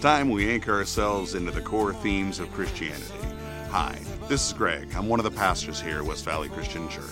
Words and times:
Time 0.00 0.30
we 0.30 0.50
anchor 0.50 0.72
ourselves 0.72 1.34
into 1.34 1.50
the 1.50 1.60
core 1.60 1.92
themes 1.92 2.40
of 2.40 2.50
Christianity. 2.52 3.04
Hi, 3.68 3.98
this 4.30 4.46
is 4.46 4.54
Greg. 4.54 4.88
I'm 4.96 5.08
one 5.08 5.20
of 5.20 5.24
the 5.24 5.30
pastors 5.30 5.78
here 5.78 5.98
at 5.98 6.04
West 6.06 6.24
Valley 6.24 6.48
Christian 6.48 6.88
Church. 6.88 7.04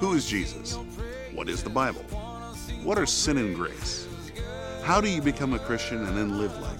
Who 0.00 0.14
is 0.14 0.26
Jesus? 0.26 0.76
What 1.32 1.48
is 1.48 1.62
the 1.62 1.70
Bible? 1.70 2.02
What 2.82 2.98
are 2.98 3.06
sin 3.06 3.38
and 3.38 3.54
grace? 3.54 4.08
How 4.82 5.00
do 5.00 5.08
you 5.08 5.22
become 5.22 5.54
a 5.54 5.60
Christian 5.60 6.04
and 6.04 6.18
then 6.18 6.36
live 6.36 6.58
like? 6.60 6.78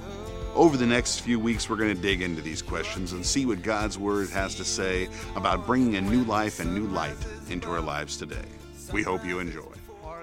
Over 0.57 0.77
the 0.77 0.85
next 0.85 1.21
few 1.21 1.39
weeks, 1.39 1.71
we're 1.71 1.77
going 1.77 1.95
to 1.95 2.03
dig 2.03 2.23
into 2.23 2.43
these 2.43 2.61
questions 2.61 3.13
and 3.13 3.25
see 3.25 3.47
what 3.47 3.63
God's 3.63 3.97
Word 3.97 4.31
has 4.31 4.57
to 4.57 4.65
say 4.65 5.09
about 5.37 5.65
bringing 5.65 5.95
a 5.95 6.01
new 6.01 6.25
life 6.25 6.59
and 6.59 6.75
new 6.75 6.89
light 6.89 7.15
into 7.49 7.71
our 7.71 7.81
lives 7.81 8.17
today. 8.17 8.47
We 8.93 9.05
hope 9.05 9.25
you 9.25 9.39
enjoy 9.39 9.80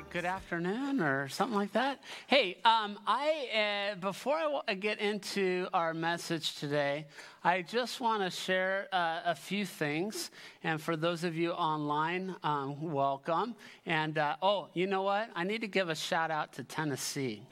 good 0.10 0.26
afternoon 0.26 1.02
or 1.02 1.28
something 1.28 1.58
like 1.58 1.74
that. 1.74 2.02
Hey, 2.28 2.58
um, 2.64 2.98
I 3.06 3.92
uh, 3.92 3.96
before 3.96 4.36
I 4.36 4.44
w- 4.44 4.80
get 4.80 5.00
into 5.00 5.68
our 5.74 5.94
message 5.94 6.56
today, 6.56 7.08
I 7.44 7.62
just 7.62 8.00
want 8.00 8.24
to 8.24 8.30
share 8.30 8.88
uh, 8.94 9.22
a 9.26 9.36
few 9.36 9.66
things. 9.66 10.32
And 10.64 10.82
for 10.82 10.96
those 10.96 11.24
of 11.24 11.36
you 11.36 11.52
online, 11.52 12.36
um, 12.42 12.82
welcome. 12.82 13.56
And 13.86 14.18
uh, 14.18 14.38
oh, 14.42 14.70
you 14.74 14.88
know 14.88 15.02
what? 15.02 15.30
I 15.36 15.44
need 15.44 15.62
to 15.62 15.68
give 15.68 15.90
a 15.90 15.96
shout 15.96 16.32
out 16.32 16.54
to 16.54 16.64
Tennessee. 16.64 17.44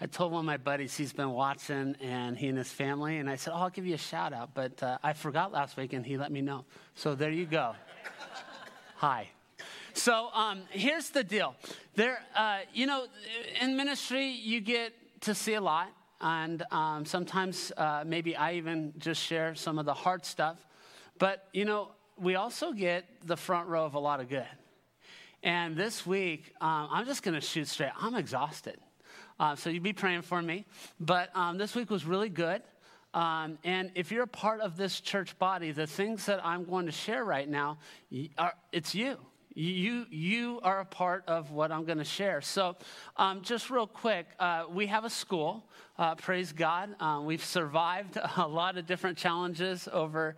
I 0.00 0.06
told 0.06 0.32
one 0.32 0.40
of 0.40 0.46
my 0.46 0.56
buddies 0.56 0.96
he's 0.96 1.12
been 1.12 1.30
watching, 1.32 1.94
and 2.00 2.38
he 2.38 2.48
and 2.48 2.56
his 2.56 2.70
family, 2.72 3.18
and 3.18 3.28
I 3.28 3.36
said, 3.36 3.52
"Oh, 3.54 3.58
I'll 3.58 3.70
give 3.70 3.86
you 3.86 3.94
a 3.94 3.98
shout 3.98 4.32
out," 4.32 4.50
but 4.54 4.82
uh, 4.82 4.98
I 5.02 5.12
forgot 5.12 5.52
last 5.52 5.76
week, 5.76 5.92
and 5.92 6.06
he 6.06 6.16
let 6.16 6.32
me 6.32 6.40
know. 6.40 6.64
So 6.94 7.14
there 7.14 7.30
you 7.30 7.44
go. 7.44 7.74
Hi. 8.96 9.28
So 9.98 10.28
um, 10.32 10.62
here's 10.70 11.10
the 11.10 11.24
deal. 11.24 11.56
There, 11.96 12.20
uh, 12.36 12.60
you 12.72 12.86
know, 12.86 13.06
in 13.60 13.76
ministry, 13.76 14.28
you 14.28 14.60
get 14.60 14.92
to 15.22 15.34
see 15.34 15.54
a 15.54 15.60
lot, 15.60 15.88
and 16.20 16.62
um, 16.70 17.04
sometimes 17.04 17.72
uh, 17.76 18.04
maybe 18.06 18.36
I 18.36 18.54
even 18.54 18.94
just 18.98 19.20
share 19.20 19.56
some 19.56 19.76
of 19.76 19.86
the 19.86 19.94
hard 19.94 20.24
stuff. 20.24 20.64
But 21.18 21.48
you 21.52 21.64
know, 21.64 21.90
we 22.16 22.36
also 22.36 22.72
get 22.72 23.06
the 23.26 23.36
front 23.36 23.68
row 23.68 23.84
of 23.84 23.94
a 23.94 23.98
lot 23.98 24.20
of 24.20 24.28
good. 24.28 24.46
And 25.42 25.76
this 25.76 26.06
week, 26.06 26.54
um, 26.60 26.88
I'm 26.92 27.04
just 27.04 27.24
going 27.24 27.34
to 27.34 27.40
shoot 27.40 27.66
straight. 27.66 27.90
I'm 28.00 28.14
exhausted. 28.14 28.78
Uh, 29.40 29.56
so 29.56 29.68
you'd 29.68 29.82
be 29.82 29.92
praying 29.92 30.22
for 30.22 30.40
me. 30.40 30.64
But 31.00 31.34
um, 31.34 31.58
this 31.58 31.74
week 31.74 31.90
was 31.90 32.04
really 32.04 32.28
good. 32.28 32.62
Um, 33.14 33.58
and 33.64 33.90
if 33.96 34.12
you're 34.12 34.24
a 34.24 34.28
part 34.28 34.60
of 34.60 34.76
this 34.76 35.00
church 35.00 35.36
body, 35.40 35.72
the 35.72 35.88
things 35.88 36.26
that 36.26 36.44
I'm 36.46 36.64
going 36.64 36.86
to 36.86 36.92
share 36.92 37.24
right 37.24 37.48
now, 37.48 37.78
are, 38.38 38.54
it's 38.70 38.94
you. 38.94 39.18
You, 39.58 40.06
you 40.08 40.60
are 40.62 40.78
a 40.78 40.84
part 40.84 41.24
of 41.26 41.50
what 41.50 41.72
I'm 41.72 41.84
going 41.84 41.98
to 41.98 42.04
share. 42.04 42.40
So, 42.40 42.76
um, 43.16 43.42
just 43.42 43.70
real 43.70 43.88
quick, 43.88 44.28
uh, 44.38 44.66
we 44.70 44.86
have 44.86 45.04
a 45.04 45.10
school. 45.10 45.64
Uh, 45.98 46.14
praise 46.14 46.52
God. 46.52 46.94
Um, 47.00 47.24
we've 47.24 47.44
survived 47.44 48.20
a 48.36 48.46
lot 48.46 48.78
of 48.78 48.86
different 48.86 49.18
challenges 49.18 49.88
over, 49.92 50.36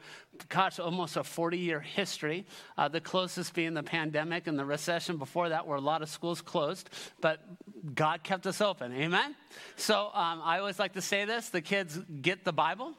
gosh, 0.49 0.79
almost 0.79 1.19
a 1.19 1.25
40 1.25 1.59
year 1.59 1.81
history. 1.81 2.47
Uh, 2.79 2.89
the 2.89 3.03
closest 3.03 3.53
being 3.53 3.75
the 3.75 3.83
pandemic 3.83 4.47
and 4.47 4.59
the 4.59 4.65
recession 4.65 5.19
before 5.19 5.51
that, 5.51 5.67
where 5.67 5.77
a 5.77 5.83
lot 5.83 6.01
of 6.01 6.09
schools 6.09 6.41
closed. 6.41 6.89
But 7.21 7.45
God 7.95 8.23
kept 8.23 8.47
us 8.47 8.63
open. 8.63 8.91
Amen? 8.95 9.37
So, 9.77 10.07
um, 10.15 10.41
I 10.43 10.61
always 10.61 10.79
like 10.79 10.95
to 10.95 11.03
say 11.03 11.27
this 11.27 11.51
the 11.51 11.61
kids 11.61 12.01
get 12.23 12.47
the 12.47 12.55
Bible. 12.55 12.95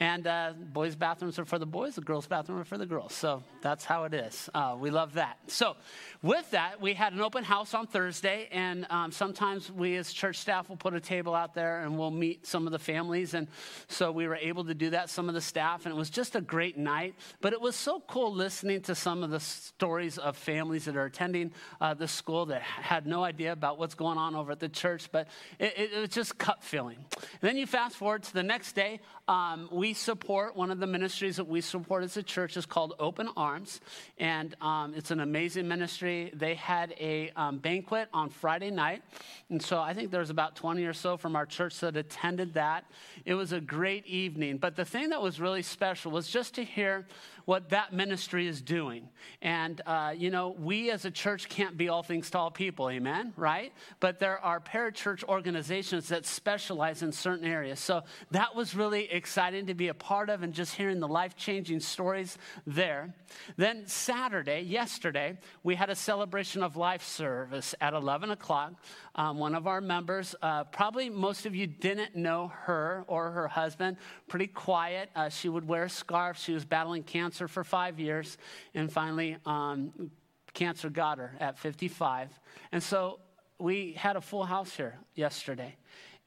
And 0.00 0.26
uh, 0.26 0.54
boys' 0.72 0.96
bathrooms 0.96 1.38
are 1.38 1.44
for 1.44 1.58
the 1.58 1.66
boys, 1.66 1.94
the 1.94 2.00
girls' 2.00 2.26
bathroom 2.26 2.58
are 2.58 2.64
for 2.64 2.76
the 2.76 2.86
girls. 2.86 3.14
So 3.14 3.44
that's 3.62 3.84
how 3.84 4.04
it 4.04 4.12
is. 4.12 4.50
Uh, 4.52 4.76
we 4.78 4.90
love 4.90 5.14
that. 5.14 5.38
So, 5.46 5.76
with 6.20 6.50
that, 6.50 6.80
we 6.80 6.94
had 6.94 7.12
an 7.12 7.20
open 7.20 7.44
house 7.44 7.74
on 7.74 7.86
Thursday, 7.86 8.48
and 8.50 8.86
um, 8.90 9.12
sometimes 9.12 9.70
we 9.70 9.94
as 9.96 10.12
church 10.12 10.38
staff 10.38 10.68
will 10.68 10.76
put 10.76 10.94
a 10.94 11.00
table 11.00 11.34
out 11.34 11.54
there 11.54 11.82
and 11.82 11.96
we'll 11.96 12.10
meet 12.10 12.46
some 12.46 12.66
of 12.66 12.72
the 12.72 12.78
families. 12.78 13.34
And 13.34 13.46
so 13.88 14.10
we 14.10 14.26
were 14.26 14.36
able 14.36 14.64
to 14.64 14.74
do 14.74 14.90
that, 14.90 15.10
some 15.10 15.28
of 15.28 15.34
the 15.34 15.40
staff, 15.40 15.86
and 15.86 15.94
it 15.94 15.98
was 15.98 16.10
just 16.10 16.34
a 16.34 16.40
great 16.40 16.76
night. 16.76 17.14
But 17.40 17.52
it 17.52 17.60
was 17.60 17.76
so 17.76 18.02
cool 18.08 18.32
listening 18.32 18.80
to 18.82 18.94
some 18.94 19.22
of 19.22 19.30
the 19.30 19.40
stories 19.40 20.18
of 20.18 20.36
families 20.36 20.86
that 20.86 20.96
are 20.96 21.04
attending 21.04 21.52
uh, 21.80 21.94
the 21.94 22.08
school 22.08 22.46
that 22.46 22.62
had 22.62 23.06
no 23.06 23.22
idea 23.22 23.52
about 23.52 23.78
what's 23.78 23.94
going 23.94 24.18
on 24.18 24.34
over 24.34 24.50
at 24.50 24.60
the 24.60 24.68
church, 24.68 25.12
but 25.12 25.28
it, 25.58 25.74
it, 25.76 25.92
it 25.92 26.00
was 26.00 26.10
just 26.10 26.36
cut 26.38 26.64
filling. 26.64 26.98
And 27.16 27.40
then 27.42 27.56
you 27.56 27.66
fast 27.66 27.96
forward 27.96 28.24
to 28.24 28.32
the 28.32 28.42
next 28.42 28.72
day, 28.72 29.00
um, 29.26 29.68
we 29.72 29.94
support 29.94 30.54
one 30.54 30.70
of 30.70 30.80
the 30.80 30.86
ministries 30.86 31.36
that 31.36 31.46
we 31.46 31.62
support 31.62 32.04
as 32.04 32.16
a 32.16 32.22
church 32.22 32.56
is 32.56 32.66
called 32.66 32.94
Open 32.98 33.28
Arms, 33.36 33.80
and 34.18 34.54
um, 34.60 34.92
it's 34.94 35.10
an 35.10 35.20
amazing 35.20 35.66
ministry. 35.66 36.30
They 36.34 36.54
had 36.54 36.94
a 37.00 37.30
um, 37.34 37.58
banquet 37.58 38.08
on 38.12 38.28
Friday 38.28 38.70
night, 38.70 39.02
and 39.48 39.62
so 39.62 39.80
I 39.80 39.94
think 39.94 40.10
there's 40.10 40.30
about 40.30 40.56
20 40.56 40.84
or 40.84 40.92
so 40.92 41.16
from 41.16 41.36
our 41.36 41.46
church 41.46 41.80
that 41.80 41.96
attended 41.96 42.54
that. 42.54 42.84
It 43.24 43.34
was 43.34 43.52
a 43.52 43.60
great 43.60 44.06
evening, 44.06 44.58
but 44.58 44.76
the 44.76 44.84
thing 44.84 45.08
that 45.10 45.22
was 45.22 45.40
really 45.40 45.62
special 45.62 46.12
was 46.12 46.28
just 46.28 46.54
to 46.56 46.64
hear 46.64 47.06
what 47.44 47.70
that 47.70 47.92
ministry 47.92 48.46
is 48.46 48.62
doing. 48.62 49.08
And, 49.42 49.80
uh, 49.86 50.14
you 50.16 50.30
know, 50.30 50.56
we 50.58 50.90
as 50.90 51.04
a 51.04 51.10
church 51.10 51.48
can't 51.48 51.76
be 51.76 51.88
all 51.88 52.02
things 52.02 52.30
to 52.30 52.38
all 52.38 52.50
people, 52.50 52.90
amen, 52.90 53.32
right? 53.36 53.72
But 54.00 54.18
there 54.18 54.38
are 54.38 54.60
parachurch 54.60 55.24
organizations 55.24 56.08
that 56.08 56.26
specialize 56.26 57.02
in 57.02 57.12
certain 57.12 57.46
areas. 57.46 57.80
So 57.80 58.02
that 58.30 58.54
was 58.54 58.74
really 58.74 59.10
exciting 59.10 59.66
to 59.66 59.74
be 59.74 59.88
a 59.88 59.94
part 59.94 60.30
of 60.30 60.42
and 60.42 60.52
just 60.52 60.74
hearing 60.74 61.00
the 61.00 61.08
life 61.08 61.36
changing 61.36 61.80
stories 61.80 62.38
there. 62.66 63.14
Then 63.56 63.86
Saturday, 63.86 64.60
yesterday, 64.60 65.38
we 65.62 65.74
had 65.74 65.90
a 65.90 65.94
celebration 65.94 66.62
of 66.62 66.76
life 66.76 67.02
service 67.02 67.74
at 67.80 67.94
11 67.94 68.30
o'clock. 68.30 68.74
Um, 69.16 69.38
one 69.38 69.54
of 69.54 69.66
our 69.66 69.80
members, 69.80 70.34
uh, 70.42 70.64
probably 70.64 71.08
most 71.08 71.46
of 71.46 71.54
you 71.54 71.66
didn't 71.66 72.16
know 72.16 72.52
her 72.62 73.04
or 73.06 73.30
her 73.30 73.48
husband, 73.48 73.96
pretty 74.28 74.46
quiet. 74.46 75.10
Uh, 75.14 75.28
she 75.28 75.48
would 75.48 75.66
wear 75.66 75.84
a 75.84 75.90
scarf. 75.90 76.38
She 76.38 76.52
was 76.52 76.64
battling 76.64 77.02
cancer 77.02 77.33
for 77.38 77.64
five 77.64 77.98
years, 77.98 78.38
and 78.74 78.92
finally, 78.92 79.36
um, 79.46 80.10
cancer 80.52 80.88
got 80.88 81.18
her 81.18 81.34
at 81.40 81.58
55. 81.58 82.30
And 82.72 82.82
so 82.82 83.20
we 83.58 83.92
had 83.92 84.16
a 84.16 84.20
full 84.20 84.44
house 84.44 84.74
here 84.74 84.98
yesterday. 85.14 85.76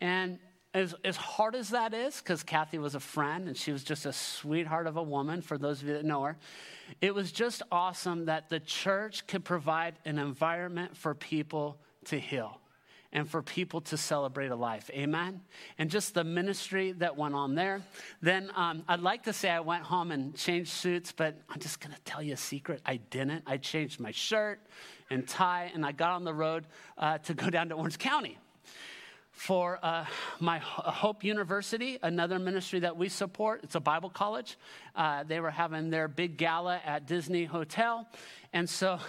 And 0.01 0.39
as, 0.73 0.93
as 1.03 1.15
hard 1.15 1.55
as 1.55 1.69
that 1.69 1.93
is, 1.93 2.17
because 2.19 2.43
Kathy 2.43 2.77
was 2.77 2.93
a 2.93 2.99
friend 2.99 3.47
and 3.47 3.57
she 3.57 3.71
was 3.71 3.83
just 3.83 4.05
a 4.05 4.13
sweetheart 4.13 4.85
of 4.85 4.97
a 4.97 5.03
woman, 5.03 5.41
for 5.41 5.57
those 5.57 5.81
of 5.81 5.87
you 5.87 5.93
that 5.93 6.05
know 6.05 6.23
her, 6.23 6.37
it 7.01 7.15
was 7.15 7.31
just 7.31 7.63
awesome 7.71 8.25
that 8.25 8.49
the 8.49 8.59
church 8.59 9.25
could 9.27 9.43
provide 9.43 9.95
an 10.05 10.19
environment 10.19 10.95
for 10.95 11.15
people 11.15 11.79
to 12.05 12.19
heal 12.19 12.59
and 13.13 13.29
for 13.29 13.41
people 13.41 13.81
to 13.81 13.97
celebrate 13.97 14.49
a 14.49 14.55
life. 14.55 14.89
Amen? 14.93 15.41
And 15.77 15.89
just 15.89 16.13
the 16.13 16.23
ministry 16.23 16.91
that 16.93 17.15
went 17.15 17.35
on 17.35 17.55
there. 17.55 17.81
Then 18.21 18.51
um, 18.55 18.83
I'd 18.87 19.01
like 19.01 19.23
to 19.23 19.33
say 19.33 19.49
I 19.49 19.59
went 19.61 19.83
home 19.83 20.11
and 20.11 20.35
changed 20.35 20.71
suits, 20.71 21.11
but 21.11 21.35
I'm 21.49 21.59
just 21.59 21.79
going 21.79 21.95
to 21.95 22.01
tell 22.01 22.21
you 22.21 22.33
a 22.33 22.37
secret. 22.37 22.81
I 22.85 22.97
didn't. 22.97 23.43
I 23.45 23.57
changed 23.57 23.99
my 23.99 24.11
shirt 24.11 24.59
and 25.09 25.27
tie, 25.27 25.71
and 25.73 25.85
I 25.85 25.91
got 25.93 26.11
on 26.11 26.23
the 26.23 26.33
road 26.33 26.65
uh, 26.97 27.17
to 27.19 27.33
go 27.33 27.49
down 27.49 27.69
to 27.69 27.75
Orange 27.75 27.97
County 27.97 28.37
for 29.37 29.77
uh, 29.83 30.03
my 30.39 30.57
Hope 30.57 31.23
University, 31.23 31.99
another 32.01 32.39
ministry 32.39 32.79
that 32.79 32.97
we 32.97 33.07
support. 33.07 33.61
It's 33.63 33.75
a 33.75 33.79
Bible 33.79 34.09
college. 34.09 34.57
Uh, 34.95 35.23
they 35.23 35.39
were 35.39 35.51
having 35.51 35.91
their 35.91 36.07
big 36.07 36.37
gala 36.37 36.81
at 36.83 37.05
Disney 37.05 37.45
Hotel. 37.45 38.07
And 38.51 38.67
so 38.67 38.99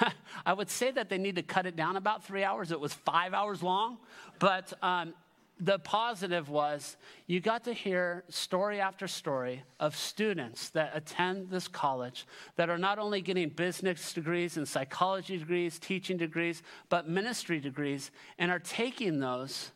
I 0.46 0.52
would 0.52 0.70
say 0.70 0.90
that 0.90 1.08
they 1.08 1.18
need 1.18 1.36
to 1.36 1.42
cut 1.42 1.66
it 1.66 1.76
down 1.76 1.96
about 1.96 2.24
three 2.24 2.44
hours. 2.44 2.72
It 2.72 2.80
was 2.80 2.92
five 2.92 3.34
hours 3.34 3.62
long. 3.62 3.98
But 4.38 4.72
um, 4.82 5.14
the 5.60 5.78
positive 5.78 6.48
was 6.48 6.96
you 7.26 7.40
got 7.40 7.64
to 7.64 7.72
hear 7.72 8.24
story 8.28 8.80
after 8.80 9.06
story 9.06 9.62
of 9.78 9.96
students 9.96 10.70
that 10.70 10.90
attend 10.94 11.50
this 11.50 11.68
college 11.68 12.26
that 12.56 12.68
are 12.68 12.78
not 12.78 12.98
only 12.98 13.20
getting 13.20 13.48
business 13.48 14.12
degrees 14.12 14.56
and 14.56 14.66
psychology 14.66 15.38
degrees, 15.38 15.78
teaching 15.78 16.16
degrees, 16.16 16.62
but 16.88 17.08
ministry 17.08 17.60
degrees, 17.60 18.10
and 18.38 18.50
are 18.50 18.58
taking 18.58 19.20
those 19.20 19.70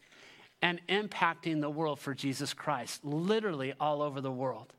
and 0.63 0.81
impacting 0.89 1.61
the 1.61 1.71
world 1.71 2.01
for 2.01 2.15
Jesus 2.15 2.53
Christ, 2.53 3.05
literally 3.05 3.75
all 3.79 4.03
over 4.03 4.21
the 4.21 4.33
world. 4.33 4.73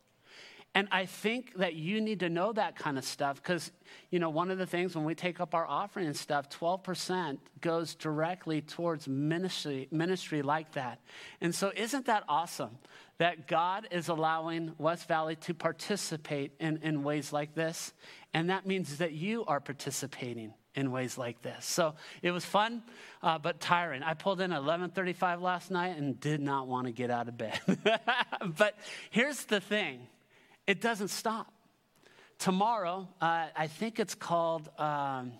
And 0.77 0.87
I 0.91 1.07
think 1.07 1.55
that 1.55 1.73
you 1.73 1.99
need 2.01 2.19
to 2.19 2.29
know 2.29 2.53
that 2.53 2.75
kind 2.75 2.99
of 2.99 3.03
stuff 3.03 3.41
because, 3.41 3.71
you 4.11 4.19
know, 4.19 4.29
one 4.29 4.51
of 4.51 4.59
the 4.59 4.67
things 4.67 4.95
when 4.95 5.05
we 5.05 5.15
take 5.15 5.39
up 5.39 5.55
our 5.55 5.65
offering 5.65 6.05
and 6.05 6.15
stuff, 6.15 6.51
12% 6.51 7.39
goes 7.61 7.95
directly 7.95 8.61
towards 8.61 9.07
ministry, 9.07 9.87
ministry 9.89 10.43
like 10.43 10.73
that. 10.73 10.99
And 11.41 11.55
so, 11.55 11.71
isn't 11.75 12.05
that 12.05 12.25
awesome 12.29 12.77
that 13.17 13.47
God 13.47 13.87
is 13.89 14.07
allowing 14.07 14.73
West 14.77 15.07
Valley 15.07 15.35
to 15.37 15.55
participate 15.55 16.51
in, 16.59 16.77
in 16.83 17.01
ways 17.01 17.33
like 17.33 17.55
this? 17.55 17.91
And 18.35 18.51
that 18.51 18.67
means 18.67 18.99
that 18.99 19.13
you 19.13 19.45
are 19.45 19.59
participating 19.59 20.53
in 20.75 20.91
ways 20.91 21.17
like 21.17 21.41
this. 21.41 21.65
So 21.65 21.95
it 22.21 22.29
was 22.29 22.45
fun, 22.45 22.83
uh, 23.23 23.39
but 23.39 23.59
tiring. 23.59 24.03
I 24.03 24.13
pulled 24.13 24.41
in 24.41 24.51
at 24.51 24.61
11:35 24.61 25.41
last 25.41 25.71
night 25.71 25.97
and 25.97 26.19
did 26.19 26.39
not 26.39 26.67
want 26.67 26.85
to 26.85 26.91
get 26.91 27.09
out 27.09 27.27
of 27.27 27.35
bed. 27.35 27.59
but 28.59 28.77
here's 29.09 29.45
the 29.45 29.59
thing 29.59 30.07
it 30.67 30.81
doesn't 30.81 31.07
stop. 31.09 31.51
Tomorrow, 32.37 33.07
uh, 33.19 33.47
I 33.55 33.67
think 33.67 33.99
it's 33.99 34.13
called 34.13 34.69
um, 34.77 35.31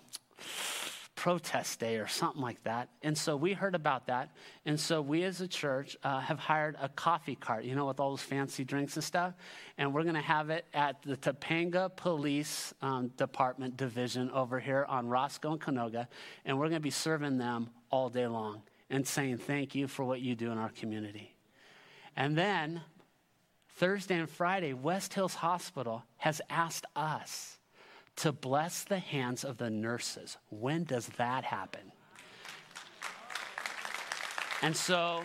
protest 1.17 1.79
day 1.79 1.97
or 1.97 2.07
something 2.07 2.41
like 2.41 2.63
that. 2.63 2.89
And 3.01 3.17
so 3.17 3.35
we 3.35 3.53
heard 3.53 3.75
about 3.75 4.07
that. 4.07 4.29
And 4.65 4.79
so 4.79 5.01
we 5.01 5.23
as 5.23 5.41
a 5.41 5.47
church 5.47 5.97
uh, 6.03 6.21
have 6.21 6.39
hired 6.39 6.77
a 6.81 6.89
coffee 6.89 7.35
cart, 7.35 7.65
you 7.65 7.75
know, 7.75 7.85
with 7.85 7.99
all 7.99 8.11
those 8.11 8.21
fancy 8.21 8.63
drinks 8.63 8.95
and 8.95 9.03
stuff. 9.03 9.33
And 9.77 9.93
we're 9.93 10.03
going 10.03 10.15
to 10.15 10.21
have 10.21 10.49
it 10.49 10.65
at 10.73 11.01
the 11.03 11.17
Topanga 11.17 11.93
Police 11.95 12.73
um, 12.81 13.09
Department 13.17 13.77
Division 13.77 14.31
over 14.31 14.59
here 14.59 14.85
on 14.87 15.07
Roscoe 15.07 15.51
and 15.51 15.61
Canoga. 15.61 16.07
And 16.45 16.57
we're 16.57 16.69
going 16.69 16.79
to 16.81 16.83
be 16.83 16.91
serving 16.91 17.37
them 17.37 17.71
all 17.89 18.09
day 18.09 18.27
long 18.27 18.61
and 18.89 19.05
saying 19.05 19.39
thank 19.39 19.75
you 19.75 19.87
for 19.87 20.05
what 20.05 20.21
you 20.21 20.35
do 20.35 20.51
in 20.51 20.57
our 20.57 20.69
community. 20.69 21.35
And 22.15 22.37
then 22.37 22.81
Thursday 23.77 24.15
and 24.15 24.29
Friday, 24.29 24.73
West 24.73 25.13
Hills 25.13 25.35
Hospital 25.35 26.03
has 26.17 26.41
asked 26.49 26.85
us 26.95 27.59
to 28.17 28.31
bless 28.31 28.83
the 28.83 28.97
hands 28.97 29.43
of 29.43 29.57
the 29.57 29.69
nurses. 29.69 30.37
When 30.49 30.83
does 30.83 31.07
that 31.17 31.43
happen? 31.43 31.91
And 34.63 34.75
so 34.75 35.21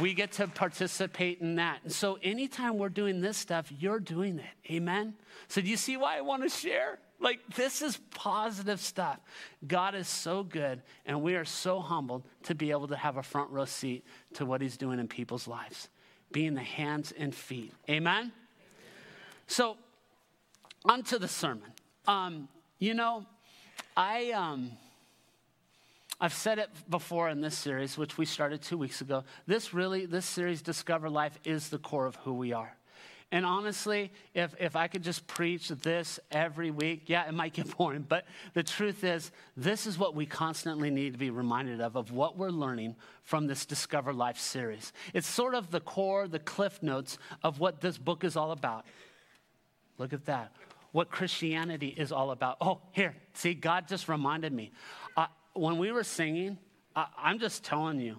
we 0.00 0.12
get 0.12 0.32
to 0.32 0.46
participate 0.46 1.40
in 1.40 1.54
that. 1.54 1.80
And 1.84 1.92
so 1.92 2.18
anytime 2.22 2.76
we're 2.76 2.90
doing 2.90 3.22
this 3.22 3.38
stuff, 3.38 3.72
you're 3.78 4.00
doing 4.00 4.38
it. 4.38 4.72
Amen? 4.72 5.14
So 5.48 5.62
do 5.62 5.68
you 5.68 5.78
see 5.78 5.96
why 5.96 6.18
I 6.18 6.20
want 6.20 6.42
to 6.42 6.50
share? 6.50 6.98
Like, 7.18 7.40
this 7.54 7.80
is 7.80 7.98
positive 8.10 8.80
stuff. 8.80 9.18
God 9.66 9.94
is 9.94 10.08
so 10.08 10.42
good, 10.42 10.82
and 11.06 11.22
we 11.22 11.36
are 11.36 11.44
so 11.46 11.80
humbled 11.80 12.24
to 12.42 12.54
be 12.54 12.70
able 12.70 12.88
to 12.88 12.96
have 12.96 13.16
a 13.16 13.22
front 13.22 13.50
row 13.50 13.64
seat 13.64 14.04
to 14.34 14.44
what 14.44 14.60
He's 14.60 14.76
doing 14.76 14.98
in 14.98 15.08
people's 15.08 15.48
lives, 15.48 15.88
being 16.34 16.54
the 16.54 16.62
hands 16.62 17.14
and 17.16 17.32
feet. 17.34 17.72
Amen? 17.88 18.32
So, 19.46 19.76
onto 20.84 21.18
the 21.18 21.28
sermon. 21.28 21.72
Um, 22.06 22.48
you 22.78 22.92
know, 22.92 23.24
I, 23.96 24.32
um, 24.32 24.72
I've 26.20 26.34
said 26.34 26.58
it 26.58 26.70
before 26.90 27.28
in 27.30 27.40
this 27.40 27.56
series, 27.56 27.96
which 27.96 28.18
we 28.18 28.26
started 28.26 28.62
two 28.62 28.76
weeks 28.76 29.00
ago. 29.00 29.22
This 29.46 29.72
really, 29.72 30.06
this 30.06 30.26
series, 30.26 30.60
Discover 30.60 31.08
Life, 31.08 31.38
is 31.44 31.68
the 31.68 31.78
core 31.78 32.06
of 32.06 32.16
who 32.16 32.34
we 32.34 32.52
are. 32.52 32.76
And 33.34 33.44
honestly, 33.44 34.12
if, 34.32 34.54
if 34.60 34.76
I 34.76 34.86
could 34.86 35.02
just 35.02 35.26
preach 35.26 35.66
this 35.68 36.20
every 36.30 36.70
week, 36.70 37.08
yeah, 37.08 37.26
it 37.26 37.34
might 37.34 37.52
get 37.52 37.76
boring, 37.76 38.06
but 38.08 38.26
the 38.52 38.62
truth 38.62 39.02
is, 39.02 39.32
this 39.56 39.88
is 39.88 39.98
what 39.98 40.14
we 40.14 40.24
constantly 40.24 40.88
need 40.88 41.14
to 41.14 41.18
be 41.18 41.30
reminded 41.30 41.80
of, 41.80 41.96
of 41.96 42.12
what 42.12 42.38
we're 42.38 42.50
learning 42.50 42.94
from 43.24 43.48
this 43.48 43.66
Discover 43.66 44.12
Life 44.12 44.38
series. 44.38 44.92
It's 45.14 45.26
sort 45.26 45.56
of 45.56 45.72
the 45.72 45.80
core, 45.80 46.28
the 46.28 46.38
cliff 46.38 46.80
notes 46.80 47.18
of 47.42 47.58
what 47.58 47.80
this 47.80 47.98
book 47.98 48.22
is 48.22 48.36
all 48.36 48.52
about. 48.52 48.86
Look 49.98 50.12
at 50.12 50.26
that 50.26 50.52
what 50.92 51.10
Christianity 51.10 51.88
is 51.88 52.12
all 52.12 52.30
about. 52.30 52.56
Oh, 52.60 52.82
here, 52.92 53.16
see, 53.32 53.52
God 53.52 53.88
just 53.88 54.08
reminded 54.08 54.52
me. 54.52 54.70
Uh, 55.16 55.26
when 55.54 55.76
we 55.78 55.90
were 55.90 56.04
singing, 56.04 56.56
uh, 56.94 57.06
I'm 57.18 57.40
just 57.40 57.64
telling 57.64 57.98
you, 57.98 58.18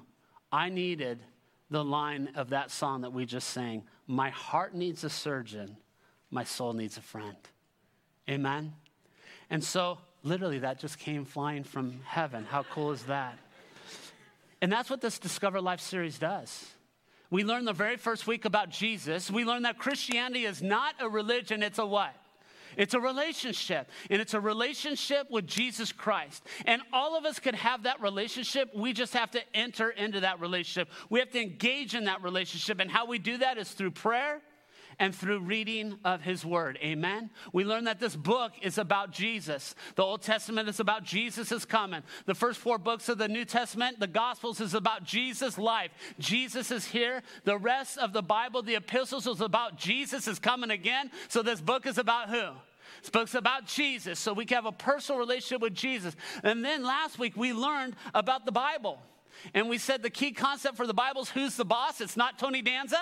I 0.51 0.67
needed 0.67 1.21
the 1.69 1.85
line 1.85 2.31
of 2.35 2.49
that 2.49 2.69
song 2.69 2.99
that 3.03 3.13
we 3.13 3.25
just 3.25 3.51
sang 3.51 3.83
My 4.07 4.29
heart 4.29 4.75
needs 4.75 5.03
a 5.03 5.09
surgeon, 5.09 5.77
my 6.29 6.43
soul 6.43 6.73
needs 6.73 6.97
a 6.97 7.01
friend. 7.01 7.37
Amen? 8.29 8.73
And 9.49 9.63
so, 9.63 9.99
literally, 10.23 10.59
that 10.59 10.79
just 10.79 10.99
came 10.99 11.25
flying 11.25 11.63
from 11.63 12.01
heaven. 12.05 12.45
How 12.45 12.63
cool 12.63 12.91
is 12.91 13.03
that? 13.03 13.37
And 14.61 14.71
that's 14.71 14.89
what 14.89 15.01
this 15.01 15.19
Discover 15.19 15.61
Life 15.61 15.81
series 15.81 16.17
does. 16.17 16.65
We 17.29 17.43
learned 17.43 17.67
the 17.67 17.73
very 17.73 17.97
first 17.97 18.27
week 18.27 18.45
about 18.45 18.69
Jesus. 18.69 19.29
We 19.29 19.45
learned 19.45 19.65
that 19.65 19.77
Christianity 19.77 20.45
is 20.45 20.61
not 20.61 20.95
a 20.99 21.09
religion, 21.09 21.63
it's 21.63 21.79
a 21.79 21.85
what? 21.85 22.15
It's 22.77 22.93
a 22.93 22.99
relationship, 22.99 23.89
and 24.09 24.21
it's 24.21 24.33
a 24.33 24.39
relationship 24.39 25.29
with 25.29 25.47
Jesus 25.47 25.91
Christ. 25.91 26.43
And 26.65 26.81
all 26.93 27.17
of 27.17 27.25
us 27.25 27.39
could 27.39 27.55
have 27.55 27.83
that 27.83 28.01
relationship. 28.01 28.69
We 28.75 28.93
just 28.93 29.13
have 29.13 29.31
to 29.31 29.41
enter 29.53 29.89
into 29.89 30.21
that 30.21 30.39
relationship. 30.39 30.89
We 31.09 31.19
have 31.19 31.31
to 31.31 31.41
engage 31.41 31.95
in 31.95 32.05
that 32.05 32.23
relationship. 32.23 32.79
And 32.79 32.89
how 32.89 33.05
we 33.05 33.19
do 33.19 33.37
that 33.37 33.57
is 33.57 33.71
through 33.71 33.91
prayer 33.91 34.41
and 34.99 35.13
through 35.13 35.39
reading 35.39 35.97
of 36.03 36.21
his 36.21 36.45
word. 36.45 36.77
Amen. 36.81 37.29
We 37.53 37.63
learn 37.63 37.85
that 37.85 37.99
this 37.99 38.15
book 38.15 38.53
is 38.61 38.77
about 38.77 39.11
Jesus. 39.11 39.75
The 39.95 40.03
Old 40.03 40.21
Testament 40.21 40.69
is 40.69 40.79
about 40.79 41.03
Jesus 41.03 41.51
is 41.51 41.65
coming. 41.65 42.03
The 42.25 42.35
first 42.35 42.59
four 42.59 42.77
books 42.77 43.09
of 43.09 43.17
the 43.17 43.27
New 43.27 43.45
Testament, 43.45 43.99
the 43.99 44.07
Gospels, 44.07 44.61
is 44.61 44.73
about 44.73 45.03
Jesus' 45.03 45.57
life. 45.57 45.91
Jesus 46.19 46.71
is 46.71 46.85
here. 46.85 47.21
The 47.43 47.57
rest 47.57 47.97
of 47.97 48.13
the 48.13 48.23
Bible, 48.23 48.61
the 48.61 48.75
epistles, 48.75 49.27
is 49.27 49.41
about 49.41 49.77
Jesus 49.77 50.27
is 50.27 50.39
coming 50.39 50.71
again. 50.71 51.11
So 51.27 51.41
this 51.41 51.61
book 51.61 51.85
is 51.85 51.97
about 51.97 52.29
who? 52.29 52.51
Book's 53.11 53.35
about 53.35 53.65
Jesus, 53.67 54.19
so 54.19 54.33
we 54.33 54.45
can 54.45 54.55
have 54.55 54.65
a 54.65 54.71
personal 54.71 55.19
relationship 55.19 55.61
with 55.61 55.73
Jesus. 55.73 56.15
And 56.43 56.65
then 56.65 56.83
last 56.83 57.19
week 57.19 57.37
we 57.37 57.53
learned 57.53 57.95
about 58.13 58.45
the 58.45 58.51
Bible. 58.51 58.99
And 59.53 59.69
we 59.69 59.77
said 59.77 60.01
the 60.01 60.09
key 60.09 60.31
concept 60.31 60.77
for 60.77 60.87
the 60.87 60.93
Bible 60.93 61.21
is 61.21 61.29
who's 61.29 61.55
the 61.55 61.65
boss? 61.65 62.01
It's 62.01 62.17
not 62.17 62.39
Tony 62.39 62.61
Danza. 62.61 63.01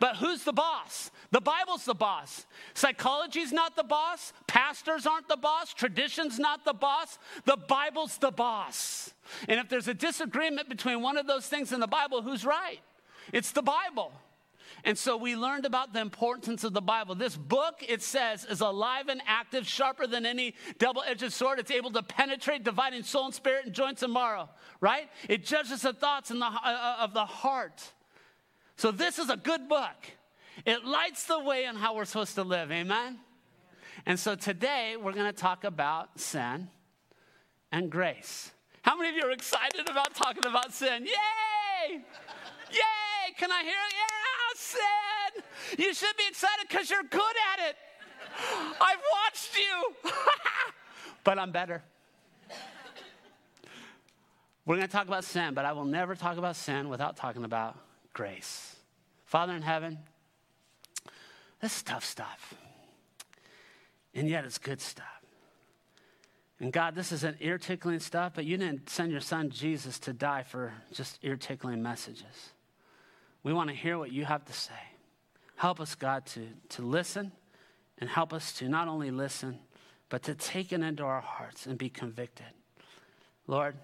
But 0.00 0.16
who's 0.16 0.42
the 0.44 0.52
boss? 0.52 1.10
The 1.30 1.40
Bible's 1.40 1.84
the 1.84 1.94
boss. 1.94 2.46
Psychology's 2.74 3.52
not 3.52 3.76
the 3.76 3.84
boss. 3.84 4.32
Pastors 4.48 5.06
aren't 5.06 5.28
the 5.28 5.36
boss. 5.36 5.74
Tradition's 5.74 6.38
not 6.38 6.64
the 6.64 6.72
boss. 6.72 7.18
The 7.44 7.56
Bible's 7.56 8.16
the 8.16 8.32
boss. 8.32 9.12
And 9.46 9.60
if 9.60 9.68
there's 9.68 9.88
a 9.88 9.94
disagreement 9.94 10.68
between 10.68 11.02
one 11.02 11.18
of 11.18 11.26
those 11.26 11.46
things 11.46 11.72
in 11.72 11.80
the 11.80 11.86
Bible, 11.86 12.22
who's 12.22 12.44
right? 12.44 12.80
It's 13.32 13.52
the 13.52 13.62
Bible. 13.62 14.12
And 14.84 14.96
so 14.96 15.16
we 15.16 15.36
learned 15.36 15.66
about 15.66 15.92
the 15.92 16.00
importance 16.00 16.64
of 16.64 16.72
the 16.72 16.80
Bible. 16.80 17.14
This 17.14 17.36
book, 17.36 17.84
it 17.86 18.02
says, 18.02 18.46
is 18.46 18.62
alive 18.62 19.08
and 19.08 19.20
active, 19.26 19.66
sharper 19.66 20.06
than 20.06 20.24
any 20.24 20.54
double 20.78 21.02
edged 21.06 21.30
sword. 21.32 21.58
It's 21.58 21.70
able 21.70 21.90
to 21.92 22.02
penetrate, 22.02 22.64
dividing 22.64 23.02
soul 23.02 23.26
and 23.26 23.34
spirit 23.34 23.66
and 23.66 23.74
joints 23.74 24.02
and 24.02 24.12
marrow, 24.12 24.48
right? 24.80 25.10
It 25.28 25.44
judges 25.44 25.82
the 25.82 25.92
thoughts 25.92 26.30
the, 26.30 26.36
uh, 26.46 26.58
uh, 26.64 26.96
of 27.00 27.12
the 27.12 27.26
heart. 27.26 27.92
So 28.80 28.90
this 28.90 29.18
is 29.18 29.28
a 29.28 29.36
good 29.36 29.68
book. 29.68 30.06
It 30.64 30.86
lights 30.86 31.26
the 31.26 31.38
way 31.38 31.66
on 31.66 31.76
how 31.76 31.94
we're 31.94 32.06
supposed 32.06 32.34
to 32.36 32.44
live. 32.44 32.72
Amen? 32.72 33.18
And 34.06 34.18
so 34.18 34.34
today 34.34 34.96
we're 34.96 35.12
going 35.12 35.26
to 35.26 35.38
talk 35.38 35.64
about 35.64 36.18
sin 36.18 36.68
and 37.70 37.90
grace. 37.90 38.52
How 38.80 38.96
many 38.96 39.10
of 39.10 39.16
you 39.16 39.24
are 39.28 39.32
excited 39.32 39.86
about 39.86 40.14
talking 40.14 40.46
about 40.46 40.72
sin? 40.72 41.04
Yay! 41.04 41.96
Yay! 42.70 43.34
Can 43.36 43.52
I 43.52 43.62
hear 43.64 43.76
it? 43.86 43.94
Yeah, 43.98 44.56
sin! 44.56 45.42
You 45.84 45.92
should 45.92 46.16
be 46.16 46.24
excited 46.26 46.66
because 46.66 46.88
you're 46.88 47.02
good 47.02 47.36
at 47.52 47.68
it. 47.68 47.76
I've 48.80 49.02
watched 49.24 49.58
you, 49.58 50.10
but 51.24 51.38
I'm 51.38 51.52
better. 51.52 51.82
We're 54.64 54.76
going 54.76 54.88
to 54.88 54.92
talk 54.92 55.06
about 55.06 55.24
sin, 55.24 55.52
but 55.52 55.66
I 55.66 55.72
will 55.72 55.84
never 55.84 56.14
talk 56.14 56.38
about 56.38 56.56
sin 56.56 56.88
without 56.88 57.18
talking 57.18 57.44
about 57.44 57.76
grace. 58.12 58.79
Father 59.30 59.52
in 59.52 59.62
heaven, 59.62 59.96
this 61.62 61.76
is 61.76 61.82
tough 61.84 62.04
stuff. 62.04 62.52
And 64.12 64.28
yet 64.28 64.44
it's 64.44 64.58
good 64.58 64.80
stuff. 64.80 65.06
And 66.58 66.72
God, 66.72 66.96
this 66.96 67.12
isn't 67.12 67.36
ear 67.38 67.56
tickling 67.56 68.00
stuff, 68.00 68.32
but 68.34 68.44
you 68.44 68.56
didn't 68.56 68.90
send 68.90 69.12
your 69.12 69.20
son 69.20 69.50
Jesus 69.50 70.00
to 70.00 70.12
die 70.12 70.42
for 70.42 70.72
just 70.92 71.20
ear 71.22 71.36
tickling 71.36 71.80
messages. 71.80 72.54
We 73.44 73.52
want 73.52 73.70
to 73.70 73.76
hear 73.76 73.98
what 73.98 74.10
you 74.10 74.24
have 74.24 74.44
to 74.46 74.52
say. 74.52 74.72
Help 75.54 75.78
us, 75.78 75.94
God, 75.94 76.26
to, 76.26 76.48
to 76.70 76.82
listen 76.82 77.30
and 77.98 78.10
help 78.10 78.32
us 78.32 78.52
to 78.54 78.68
not 78.68 78.88
only 78.88 79.12
listen, 79.12 79.60
but 80.08 80.24
to 80.24 80.34
take 80.34 80.72
it 80.72 80.80
into 80.80 81.04
our 81.04 81.20
hearts 81.20 81.66
and 81.66 81.78
be 81.78 81.88
convicted. 81.88 82.46
Lord, 83.46 83.76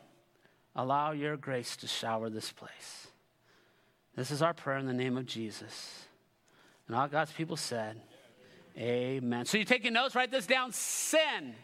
allow 0.75 1.13
your 1.13 1.37
grace 1.37 1.77
to 1.77 1.87
shower 1.87 2.31
this 2.31 2.51
place. 2.51 3.06
This 4.17 4.31
is 4.31 4.41
our 4.41 4.55
prayer 4.55 4.79
in 4.79 4.87
the 4.87 4.95
name 4.95 5.17
of 5.19 5.27
Jesus. 5.27 6.07
And 6.87 6.97
all 6.97 7.07
God's 7.07 7.33
people 7.33 7.57
said, 7.57 8.01
Amen. 8.79 9.47
So 9.47 9.59
you're 9.59 9.65
taking 9.65 9.93
notes, 9.93 10.15
write 10.15 10.31
this 10.31 10.47
down 10.47 10.73
sin. 10.73 11.55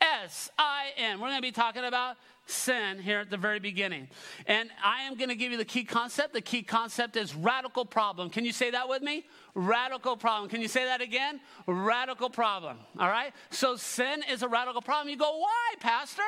S 0.00 0.50
I 0.58 0.90
N. 0.96 1.20
We're 1.20 1.28
going 1.28 1.38
to 1.38 1.42
be 1.42 1.52
talking 1.52 1.84
about 1.84 2.16
sin 2.46 2.98
here 2.98 3.20
at 3.20 3.30
the 3.30 3.36
very 3.36 3.58
beginning. 3.58 4.08
And 4.46 4.70
I 4.84 5.02
am 5.02 5.16
going 5.16 5.28
to 5.28 5.34
give 5.34 5.52
you 5.52 5.58
the 5.58 5.64
key 5.64 5.84
concept. 5.84 6.32
The 6.32 6.40
key 6.40 6.62
concept 6.62 7.16
is 7.16 7.34
radical 7.34 7.84
problem. 7.84 8.30
Can 8.30 8.44
you 8.44 8.52
say 8.52 8.70
that 8.70 8.88
with 8.88 9.02
me? 9.02 9.24
Radical 9.54 10.16
problem. 10.16 10.50
Can 10.50 10.60
you 10.60 10.68
say 10.68 10.84
that 10.84 11.00
again? 11.00 11.40
Radical 11.66 12.30
problem. 12.30 12.78
All 12.98 13.08
right? 13.08 13.32
So 13.50 13.76
sin 13.76 14.22
is 14.30 14.42
a 14.42 14.48
radical 14.48 14.82
problem. 14.82 15.08
You 15.08 15.16
go, 15.16 15.38
why, 15.38 15.74
Pastor? 15.80 16.22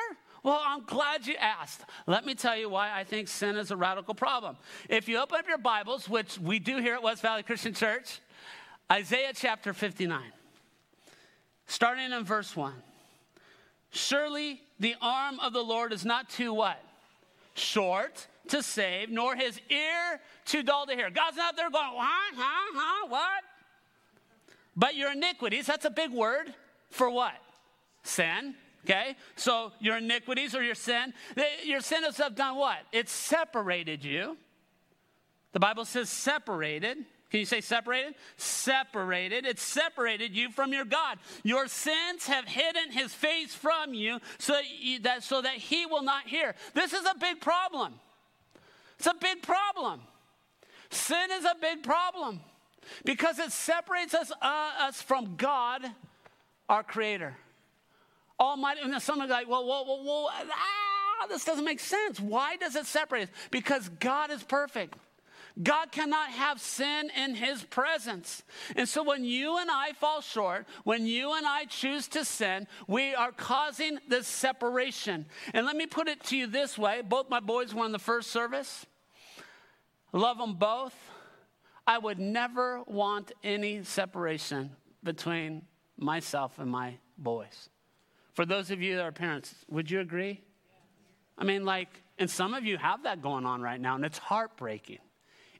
Well, 0.48 0.62
I'm 0.64 0.82
glad 0.84 1.26
you 1.26 1.34
asked. 1.34 1.84
Let 2.06 2.24
me 2.24 2.34
tell 2.34 2.56
you 2.56 2.70
why 2.70 2.90
I 2.90 3.04
think 3.04 3.28
sin 3.28 3.58
is 3.58 3.70
a 3.70 3.76
radical 3.76 4.14
problem. 4.14 4.56
If 4.88 5.06
you 5.06 5.18
open 5.18 5.38
up 5.38 5.46
your 5.46 5.58
Bibles, 5.58 6.08
which 6.08 6.38
we 6.38 6.58
do 6.58 6.78
here 6.78 6.94
at 6.94 7.02
West 7.02 7.20
Valley 7.20 7.42
Christian 7.42 7.74
Church, 7.74 8.20
Isaiah 8.90 9.32
chapter 9.34 9.74
59, 9.74 10.22
starting 11.66 12.12
in 12.12 12.24
verse 12.24 12.56
1. 12.56 12.72
Surely 13.90 14.62
the 14.80 14.94
arm 15.02 15.38
of 15.40 15.52
the 15.52 15.60
Lord 15.60 15.92
is 15.92 16.06
not 16.06 16.30
too 16.30 16.54
what? 16.54 16.82
Short 17.52 18.26
to 18.48 18.62
save, 18.62 19.10
nor 19.10 19.36
his 19.36 19.60
ear 19.68 20.18
too 20.46 20.62
dull 20.62 20.86
to 20.86 20.94
hear. 20.94 21.10
God's 21.10 21.36
not 21.36 21.56
there 21.56 21.68
going, 21.68 21.84
huh, 21.94 22.34
huh, 22.34 22.72
huh, 22.74 23.06
what? 23.10 23.44
But 24.74 24.96
your 24.96 25.12
iniquities, 25.12 25.66
that's 25.66 25.84
a 25.84 25.90
big 25.90 26.10
word 26.10 26.54
for 26.88 27.10
what? 27.10 27.34
Sin 28.02 28.54
Okay? 28.84 29.16
So 29.36 29.72
your 29.80 29.98
iniquities 29.98 30.54
or 30.54 30.62
your 30.62 30.74
sin, 30.74 31.12
your 31.64 31.80
sin 31.80 32.04
has 32.04 32.20
done 32.34 32.56
what? 32.56 32.78
It's 32.92 33.12
separated 33.12 34.04
you. 34.04 34.36
The 35.52 35.60
Bible 35.60 35.84
says 35.84 36.08
separated. 36.08 36.98
Can 37.30 37.40
you 37.40 37.46
say 37.46 37.60
separated? 37.60 38.14
Separated. 38.36 39.44
It 39.44 39.58
separated 39.58 40.34
you 40.34 40.50
from 40.50 40.72
your 40.72 40.84
God. 40.84 41.18
Your 41.42 41.68
sins 41.68 42.26
have 42.26 42.46
hidden 42.46 42.90
his 42.90 43.12
face 43.12 43.54
from 43.54 43.92
you 43.92 44.18
so 44.38 44.58
that, 45.02 45.22
so 45.22 45.42
that 45.42 45.54
he 45.54 45.84
will 45.84 46.02
not 46.02 46.26
hear. 46.26 46.54
This 46.74 46.92
is 46.92 47.04
a 47.04 47.14
big 47.18 47.40
problem. 47.40 47.94
It's 48.98 49.06
a 49.06 49.14
big 49.14 49.42
problem. 49.42 50.00
Sin 50.90 51.30
is 51.32 51.44
a 51.44 51.54
big 51.60 51.82
problem 51.82 52.40
because 53.04 53.38
it 53.38 53.52
separates 53.52 54.14
us, 54.14 54.32
uh, 54.40 54.70
us 54.80 55.02
from 55.02 55.36
God, 55.36 55.82
our 56.68 56.82
Creator. 56.82 57.36
Almighty. 58.38 58.80
And 58.82 59.00
someone's 59.02 59.30
like, 59.30 59.48
well, 59.48 59.66
well, 59.66 59.84
well, 59.86 60.04
well 60.04 60.30
ah, 60.32 61.26
this 61.28 61.44
doesn't 61.44 61.64
make 61.64 61.80
sense. 61.80 62.20
Why 62.20 62.56
does 62.56 62.76
it 62.76 62.86
separate 62.86 63.24
us? 63.24 63.28
Because 63.50 63.88
God 64.00 64.30
is 64.30 64.42
perfect. 64.42 64.94
God 65.62 65.90
cannot 65.90 66.30
have 66.30 66.60
sin 66.60 67.10
in 67.16 67.34
his 67.34 67.64
presence. 67.64 68.42
And 68.76 68.88
so 68.88 69.02
when 69.02 69.24
you 69.24 69.58
and 69.58 69.70
I 69.70 69.92
fall 69.92 70.20
short, 70.20 70.66
when 70.84 71.06
you 71.06 71.32
and 71.34 71.44
I 71.44 71.64
choose 71.64 72.06
to 72.08 72.24
sin, 72.24 72.68
we 72.86 73.14
are 73.14 73.32
causing 73.32 73.98
this 74.08 74.28
separation. 74.28 75.26
And 75.54 75.66
let 75.66 75.76
me 75.76 75.86
put 75.86 76.08
it 76.08 76.22
to 76.24 76.36
you 76.36 76.46
this 76.46 76.78
way 76.78 77.02
both 77.02 77.28
my 77.28 77.40
boys 77.40 77.74
were 77.74 77.86
in 77.86 77.92
the 77.92 77.98
first 77.98 78.30
service. 78.30 78.86
love 80.12 80.38
them 80.38 80.54
both. 80.54 80.94
I 81.86 81.98
would 81.98 82.18
never 82.18 82.82
want 82.86 83.32
any 83.42 83.82
separation 83.82 84.70
between 85.02 85.62
myself 85.96 86.58
and 86.58 86.70
my 86.70 86.98
boys. 87.16 87.70
For 88.38 88.46
those 88.46 88.70
of 88.70 88.80
you 88.80 88.94
that 88.94 89.02
are 89.02 89.10
parents, 89.10 89.52
would 89.68 89.90
you 89.90 89.98
agree? 89.98 90.40
I 91.36 91.42
mean, 91.42 91.64
like, 91.64 91.88
and 92.20 92.30
some 92.30 92.54
of 92.54 92.64
you 92.64 92.78
have 92.78 93.02
that 93.02 93.20
going 93.20 93.44
on 93.44 93.60
right 93.60 93.80
now, 93.80 93.96
and 93.96 94.04
it's 94.04 94.18
heartbreaking. 94.18 95.00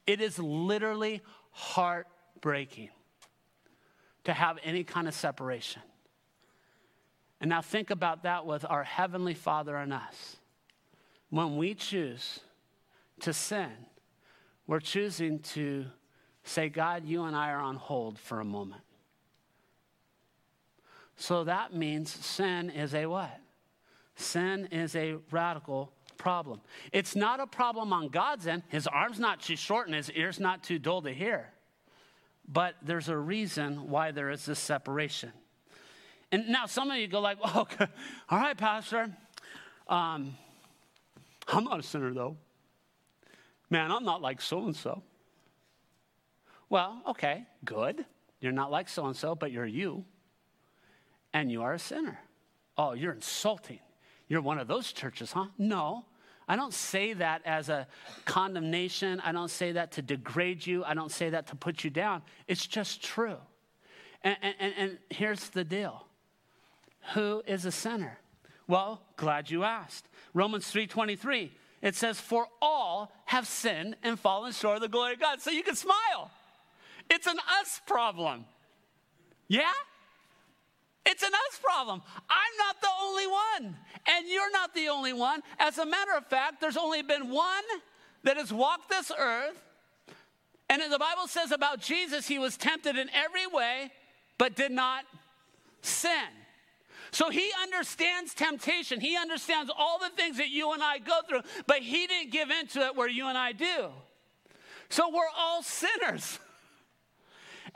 It 0.07 0.21
is 0.21 0.39
literally 0.39 1.21
heartbreaking 1.51 2.91
to 4.23 4.33
have 4.33 4.59
any 4.63 4.85
kind 4.85 5.09
of 5.09 5.15
separation. 5.15 5.83
And 7.41 7.49
now 7.49 7.63
think 7.63 7.91
about 7.91 8.23
that 8.23 8.47
with 8.47 8.65
our 8.65 8.85
Heavenly 8.85 9.35
Father 9.35 9.75
and 9.75 9.93
us. 9.93 10.37
When 11.31 11.57
we 11.57 11.75
choose 11.75 12.39
to 13.23 13.33
sin, 13.33 13.73
we're 14.69 14.79
choosing 14.79 15.41
to 15.41 15.87
say, 16.45 16.69
God, 16.69 17.05
you 17.05 17.25
and 17.25 17.35
I 17.35 17.51
are 17.51 17.61
on 17.61 17.75
hold 17.75 18.21
for 18.21 18.39
a 18.39 18.45
moment. 18.45 18.83
So 21.19 21.45
that 21.45 21.75
means 21.75 22.11
sin 22.13 22.71
is 22.71 22.95
a 22.95 23.07
what? 23.07 23.41
Sin 24.15 24.69
is 24.71 24.95
a 24.95 25.17
radical 25.33 25.93
problem. 26.17 26.61
It's 26.93 27.17
not 27.17 27.41
a 27.41 27.47
problem 27.47 27.93
on 27.93 28.09
God's 28.09 28.47
end. 28.47 28.63
His 28.69 28.87
arm's 28.87 29.19
not 29.19 29.41
too 29.41 29.57
short 29.57 29.89
and 29.89 29.97
his 29.97 30.11
ear's 30.13 30.39
not 30.39 30.63
too 30.63 30.79
dull 30.79 31.03
to 31.03 31.13
hear. 31.13 31.51
But 32.47 32.77
there's 32.83 33.09
a 33.09 33.17
reason 33.17 33.91
why 33.91 34.13
there 34.13 34.31
is 34.31 34.47
this 34.47 34.61
separation. 34.61 35.33
And 36.31 36.49
now 36.49 36.67
some 36.67 36.89
of 36.89 36.97
you 36.99 37.09
go 37.09 37.21
like, 37.21 37.39
oh, 37.45 37.63
okay. 37.63 37.89
all 38.31 38.39
right, 38.39 38.57
Pastor. 38.57 39.11
Um, 39.89 40.37
I'm 41.49 41.65
not 41.65 41.81
a 41.81 41.83
sinner 41.83 42.15
though. 42.15 42.37
Man, 43.71 43.91
I'm 43.91 44.05
not 44.05 44.23
like 44.23 44.41
so 44.41 44.65
and 44.65 44.77
so. 44.77 45.03
Well, 46.71 47.03
okay, 47.09 47.45
good. 47.65 48.05
You're 48.41 48.53
not 48.53 48.71
like 48.71 48.89
so 48.89 49.07
and 49.07 49.17
so, 49.17 49.35
but 49.35 49.51
you're 49.51 49.67
you. 49.67 50.05
And 51.39 51.53
you 51.53 51.63
are 51.63 51.73
a 51.73 51.79
sinner. 51.79 52.19
Oh, 52.77 52.95
you're 52.95 53.13
insulting. 53.13 53.79
You're 54.27 54.41
one 54.41 54.59
of 54.59 54.67
those 54.67 54.91
churches, 54.91 55.31
huh? 55.31 55.47
No. 55.57 56.05
I 56.49 56.57
don't 56.57 56.75
say 56.75 57.13
that 57.13 57.43
as 57.45 57.69
a 57.69 57.87
condemnation. 58.25 59.21
I 59.21 59.31
don't 59.31 59.49
say 59.51 59.71
that 59.71 59.93
to 59.93 60.03
degrade 60.03 60.67
you. 60.67 60.83
I 60.83 60.95
don't 60.95 61.13
say 61.13 61.31
that 61.31 61.47
to 61.47 61.55
put 61.55 61.85
you 61.85 61.91
down. 61.91 62.23
It's 62.49 62.67
just 62.67 63.05
true. 63.05 63.37
And, 64.25 64.37
and, 64.43 64.75
and 64.77 64.99
here's 65.11 65.51
the 65.51 65.63
deal 65.63 66.07
who 67.15 67.41
is 67.47 67.65
a 67.65 67.71
sinner? 67.71 68.19
Well, 68.67 69.01
glad 69.17 69.49
you 69.49 69.63
asked. 69.63 70.09
Romans 70.35 70.73
3:23. 70.73 71.53
It 71.83 71.95
says, 71.95 72.21
"For 72.21 72.49
all 72.61 73.13
have 73.27 73.47
sinned 73.47 73.95
and 74.03 74.19
fallen 74.19 74.51
short 74.51 74.79
of 74.79 74.83
the 74.83 74.89
glory 74.89 75.13
of 75.13 75.21
God." 75.21 75.41
So 75.41 75.53
you 75.53 75.63
can 75.63 75.77
smile. 75.77 76.33
It's 77.09 77.29
an 77.29 77.39
us 77.61 77.81
problem. 77.87 78.45
Yeah? 79.47 79.73
It's 81.09 81.23
an 81.23 81.33
us 81.33 81.59
problem. 81.63 82.03
I'm 82.29 82.57
not 82.59 82.81
the 82.83 82.89
only 83.03 83.27
one, 83.27 83.77
and 84.07 84.29
you're 84.29 84.53
not 84.53 84.75
the 84.75 84.89
only 84.89 85.15
one. 85.15 85.41
As 85.59 85.79
a 85.79 85.87
matter 85.87 86.13
of 86.15 86.27
fact, 86.27 86.61
there's 86.61 86.77
only 86.77 87.01
been 87.01 87.31
one 87.31 87.65
that 88.25 88.37
has 88.37 88.53
walked 88.53 88.91
this 88.91 89.11
earth. 89.19 89.59
And 90.69 90.83
the 90.93 90.99
Bible 90.99 91.27
says 91.27 91.51
about 91.51 91.81
Jesus, 91.81 92.29
he 92.29 92.39
was 92.39 92.59
tempted 92.59 92.99
in 92.99 93.09
every 93.15 93.47
way, 93.47 93.91
but 94.37 94.55
did 94.55 94.71
not 94.71 95.05
sin. 95.81 96.29
So 97.11 97.31
he 97.31 97.51
understands 97.63 98.35
temptation. 98.35 99.01
He 99.01 99.17
understands 99.17 99.71
all 99.75 99.99
the 99.99 100.11
things 100.15 100.37
that 100.37 100.51
you 100.51 100.73
and 100.73 100.83
I 100.83 100.99
go 100.99 101.21
through, 101.27 101.41
but 101.67 101.79
he 101.79 102.07
didn't 102.07 102.33
give 102.33 102.51
into 102.51 102.81
it 102.81 102.97
where 102.97 103.09
you 103.09 103.29
and 103.29 103.39
I 103.39 103.53
do. 103.53 103.89
So 104.91 105.09
we're 105.09 105.23
all 105.37 105.63
sinners. 105.63 106.39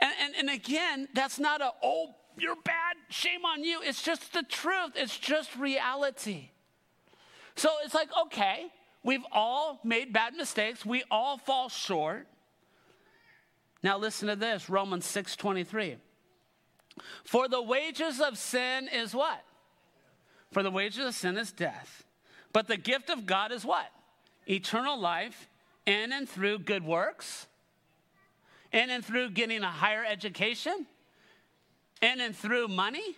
And, 0.01 0.11
and, 0.19 0.33
and 0.35 0.49
again, 0.49 1.07
that's 1.13 1.37
not 1.37 1.61
a, 1.61 1.69
oh, 1.83 2.15
you're 2.37 2.55
bad, 2.63 2.95
shame 3.09 3.45
on 3.45 3.63
you. 3.63 3.81
It's 3.81 4.01
just 4.01 4.33
the 4.33 4.43
truth, 4.43 4.93
it's 4.95 5.17
just 5.17 5.55
reality. 5.55 6.49
So 7.55 7.69
it's 7.83 7.93
like, 7.93 8.09
okay, 8.25 8.67
we've 9.03 9.25
all 9.31 9.79
made 9.83 10.13
bad 10.13 10.33
mistakes, 10.35 10.85
we 10.85 11.03
all 11.11 11.37
fall 11.37 11.69
short. 11.69 12.27
Now 13.83 13.97
listen 13.97 14.29
to 14.29 14.35
this 14.35 14.69
Romans 14.69 15.05
6 15.05 15.35
23. 15.35 15.97
For 17.23 17.47
the 17.47 17.61
wages 17.61 18.21
of 18.21 18.37
sin 18.37 18.87
is 18.87 19.13
what? 19.13 19.43
For 20.51 20.63
the 20.63 20.71
wages 20.71 21.05
of 21.05 21.15
sin 21.15 21.37
is 21.37 21.51
death. 21.51 22.03
But 22.53 22.67
the 22.67 22.77
gift 22.77 23.09
of 23.09 23.25
God 23.25 23.51
is 23.51 23.65
what? 23.65 23.87
Eternal 24.47 24.99
life 24.99 25.49
in 25.85 26.13
and 26.13 26.29
through 26.29 26.59
good 26.59 26.83
works, 26.83 27.47
in 28.71 28.89
and 28.89 29.03
through 29.03 29.31
getting 29.31 29.63
a 29.63 29.71
higher 29.71 30.05
education, 30.05 30.85
in 32.03 32.19
and 32.19 32.35
through 32.35 32.67
money, 32.67 33.15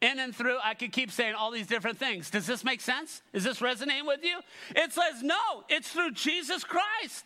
in 0.00 0.18
and 0.18 0.34
through, 0.34 0.58
I 0.62 0.74
could 0.74 0.92
keep 0.92 1.10
saying 1.10 1.34
all 1.34 1.50
these 1.50 1.66
different 1.66 1.98
things. 1.98 2.30
Does 2.30 2.46
this 2.46 2.64
make 2.64 2.80
sense? 2.80 3.22
Is 3.32 3.44
this 3.44 3.60
resonating 3.60 4.06
with 4.06 4.24
you? 4.24 4.38
It 4.74 4.92
says, 4.92 5.22
no, 5.22 5.64
it's 5.68 5.90
through 5.90 6.12
Jesus 6.12 6.64
Christ. 6.64 7.24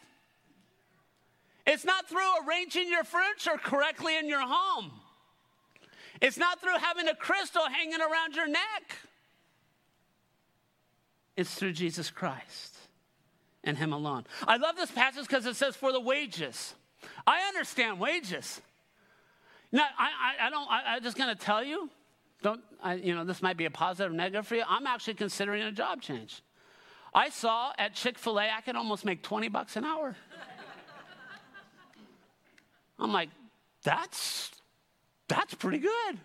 It's 1.66 1.84
not 1.84 2.08
through 2.08 2.46
arranging 2.46 2.88
your 2.88 3.04
furniture 3.04 3.58
correctly 3.62 4.16
in 4.16 4.28
your 4.28 4.42
home. 4.42 4.92
It's 6.20 6.38
not 6.38 6.60
through 6.60 6.78
having 6.78 7.08
a 7.08 7.14
crystal 7.14 7.62
hanging 7.68 8.00
around 8.00 8.34
your 8.34 8.48
neck. 8.48 8.98
It's 11.36 11.54
through 11.54 11.72
Jesus 11.72 12.10
Christ 12.10 12.76
and 13.62 13.76
Him 13.76 13.92
alone. 13.92 14.24
I 14.46 14.56
love 14.56 14.76
this 14.76 14.90
passage 14.90 15.26
because 15.26 15.44
it 15.44 15.56
says, 15.56 15.76
for 15.76 15.92
the 15.92 16.00
wages. 16.00 16.74
I 17.26 17.40
understand 17.40 18.00
wages. 18.00 18.62
Now, 19.76 19.88
I, 19.98 20.04
I, 20.40 20.46
I 20.46 20.50
don't, 20.50 20.70
I, 20.70 20.82
I'm 20.94 21.02
just 21.02 21.18
going 21.18 21.28
to 21.28 21.38
tell 21.38 21.62
you, 21.62 21.90
don't, 22.40 22.62
I, 22.82 22.94
you 22.94 23.14
know, 23.14 23.24
this 23.24 23.42
might 23.42 23.58
be 23.58 23.66
a 23.66 23.70
positive 23.70 24.10
or 24.10 24.16
negative 24.16 24.46
for 24.46 24.54
you. 24.54 24.64
I'm 24.66 24.86
actually 24.86 25.12
considering 25.12 25.62
a 25.64 25.70
job 25.70 26.00
change. 26.00 26.40
I 27.14 27.28
saw 27.28 27.72
at 27.76 27.94
Chick 27.94 28.18
fil 28.18 28.40
A, 28.40 28.44
I 28.44 28.62
can 28.62 28.74
almost 28.74 29.04
make 29.04 29.22
20 29.22 29.50
bucks 29.50 29.76
an 29.76 29.84
hour. 29.84 30.16
I'm 32.98 33.12
like, 33.12 33.28
that's, 33.82 34.50
that's 35.28 35.52
pretty 35.52 35.80
good. 35.80 36.18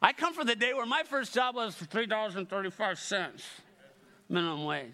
I 0.00 0.12
come 0.12 0.34
from 0.34 0.46
the 0.46 0.54
day 0.54 0.74
where 0.74 0.86
my 0.86 1.02
first 1.02 1.34
job 1.34 1.56
was 1.56 1.74
$3.35 1.74 3.42
minimum 4.28 4.64
wage. 4.64 4.92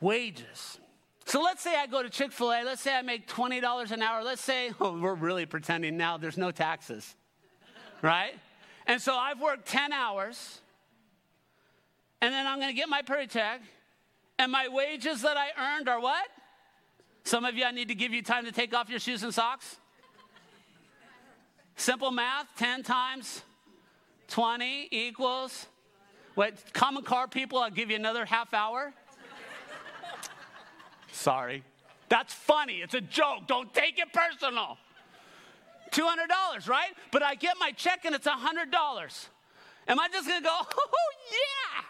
Wages. 0.00 0.80
So 1.26 1.42
let's 1.42 1.62
say 1.62 1.74
I 1.76 1.86
go 1.86 2.02
to 2.02 2.10
Chick 2.10 2.32
fil 2.32 2.52
A, 2.52 2.62
let's 2.64 2.82
say 2.82 2.94
I 2.94 3.02
make 3.02 3.26
$20 3.26 3.90
an 3.90 4.02
hour, 4.02 4.22
let's 4.22 4.42
say, 4.42 4.72
oh, 4.80 4.98
we're 5.00 5.14
really 5.14 5.46
pretending 5.46 5.96
now 5.96 6.16
there's 6.16 6.36
no 6.36 6.50
taxes, 6.50 7.14
right? 8.02 8.34
And 8.86 9.00
so 9.00 9.14
I've 9.14 9.40
worked 9.40 9.66
10 9.66 9.92
hours, 9.92 10.60
and 12.20 12.32
then 12.32 12.46
I'm 12.46 12.60
gonna 12.60 12.74
get 12.74 12.88
my 12.88 13.02
paycheck, 13.02 13.62
and 14.38 14.52
my 14.52 14.68
wages 14.68 15.22
that 15.22 15.36
I 15.36 15.76
earned 15.76 15.88
are 15.88 16.00
what? 16.00 16.26
Some 17.24 17.46
of 17.46 17.54
you, 17.54 17.64
I 17.64 17.70
need 17.70 17.88
to 17.88 17.94
give 17.94 18.12
you 18.12 18.22
time 18.22 18.44
to 18.44 18.52
take 18.52 18.74
off 18.74 18.90
your 18.90 18.98
shoes 18.98 19.22
and 19.22 19.32
socks. 19.32 19.78
Simple 21.76 22.10
math 22.10 22.46
10 22.56 22.82
times 22.82 23.42
20 24.28 24.88
equals. 24.90 25.66
What, 26.34 26.54
Common 26.74 27.02
Core 27.02 27.28
people, 27.28 27.58
I'll 27.58 27.70
give 27.70 27.90
you 27.90 27.96
another 27.96 28.24
half 28.24 28.52
hour. 28.52 28.92
Sorry. 31.14 31.62
That's 32.08 32.34
funny. 32.34 32.80
It's 32.82 32.94
a 32.94 33.00
joke. 33.00 33.46
Don't 33.46 33.72
take 33.72 33.98
it 33.98 34.12
personal. 34.12 34.76
$200, 35.92 36.68
right? 36.68 36.90
But 37.12 37.22
I 37.22 37.36
get 37.36 37.56
my 37.58 37.70
check 37.70 38.04
and 38.04 38.14
it's 38.14 38.26
$100. 38.26 39.28
Am 39.86 40.00
I 40.00 40.08
just 40.08 40.28
gonna 40.28 40.42
go, 40.42 40.50
oh, 40.76 40.88
yeah? 41.30 41.84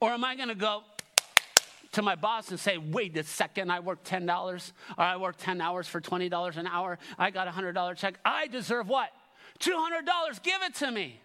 Or 0.00 0.10
am 0.10 0.24
I 0.24 0.36
gonna 0.36 0.54
go 0.54 0.82
to 1.92 2.02
my 2.02 2.14
boss 2.14 2.50
and 2.50 2.60
say, 2.60 2.76
wait 2.76 3.16
a 3.16 3.24
second, 3.24 3.72
I 3.72 3.80
worked 3.80 4.08
$10 4.08 4.72
or 4.98 5.04
I 5.04 5.16
worked 5.16 5.40
10 5.40 5.60
hours 5.60 5.88
for 5.88 6.00
$20 6.00 6.56
an 6.56 6.66
hour, 6.66 6.98
I 7.18 7.30
got 7.30 7.48
a 7.48 7.50
$100 7.50 7.96
check. 7.96 8.18
I 8.24 8.46
deserve 8.46 8.88
what? 8.88 9.10
$200, 9.60 10.42
give 10.42 10.62
it 10.62 10.74
to 10.76 10.90
me, 10.90 11.20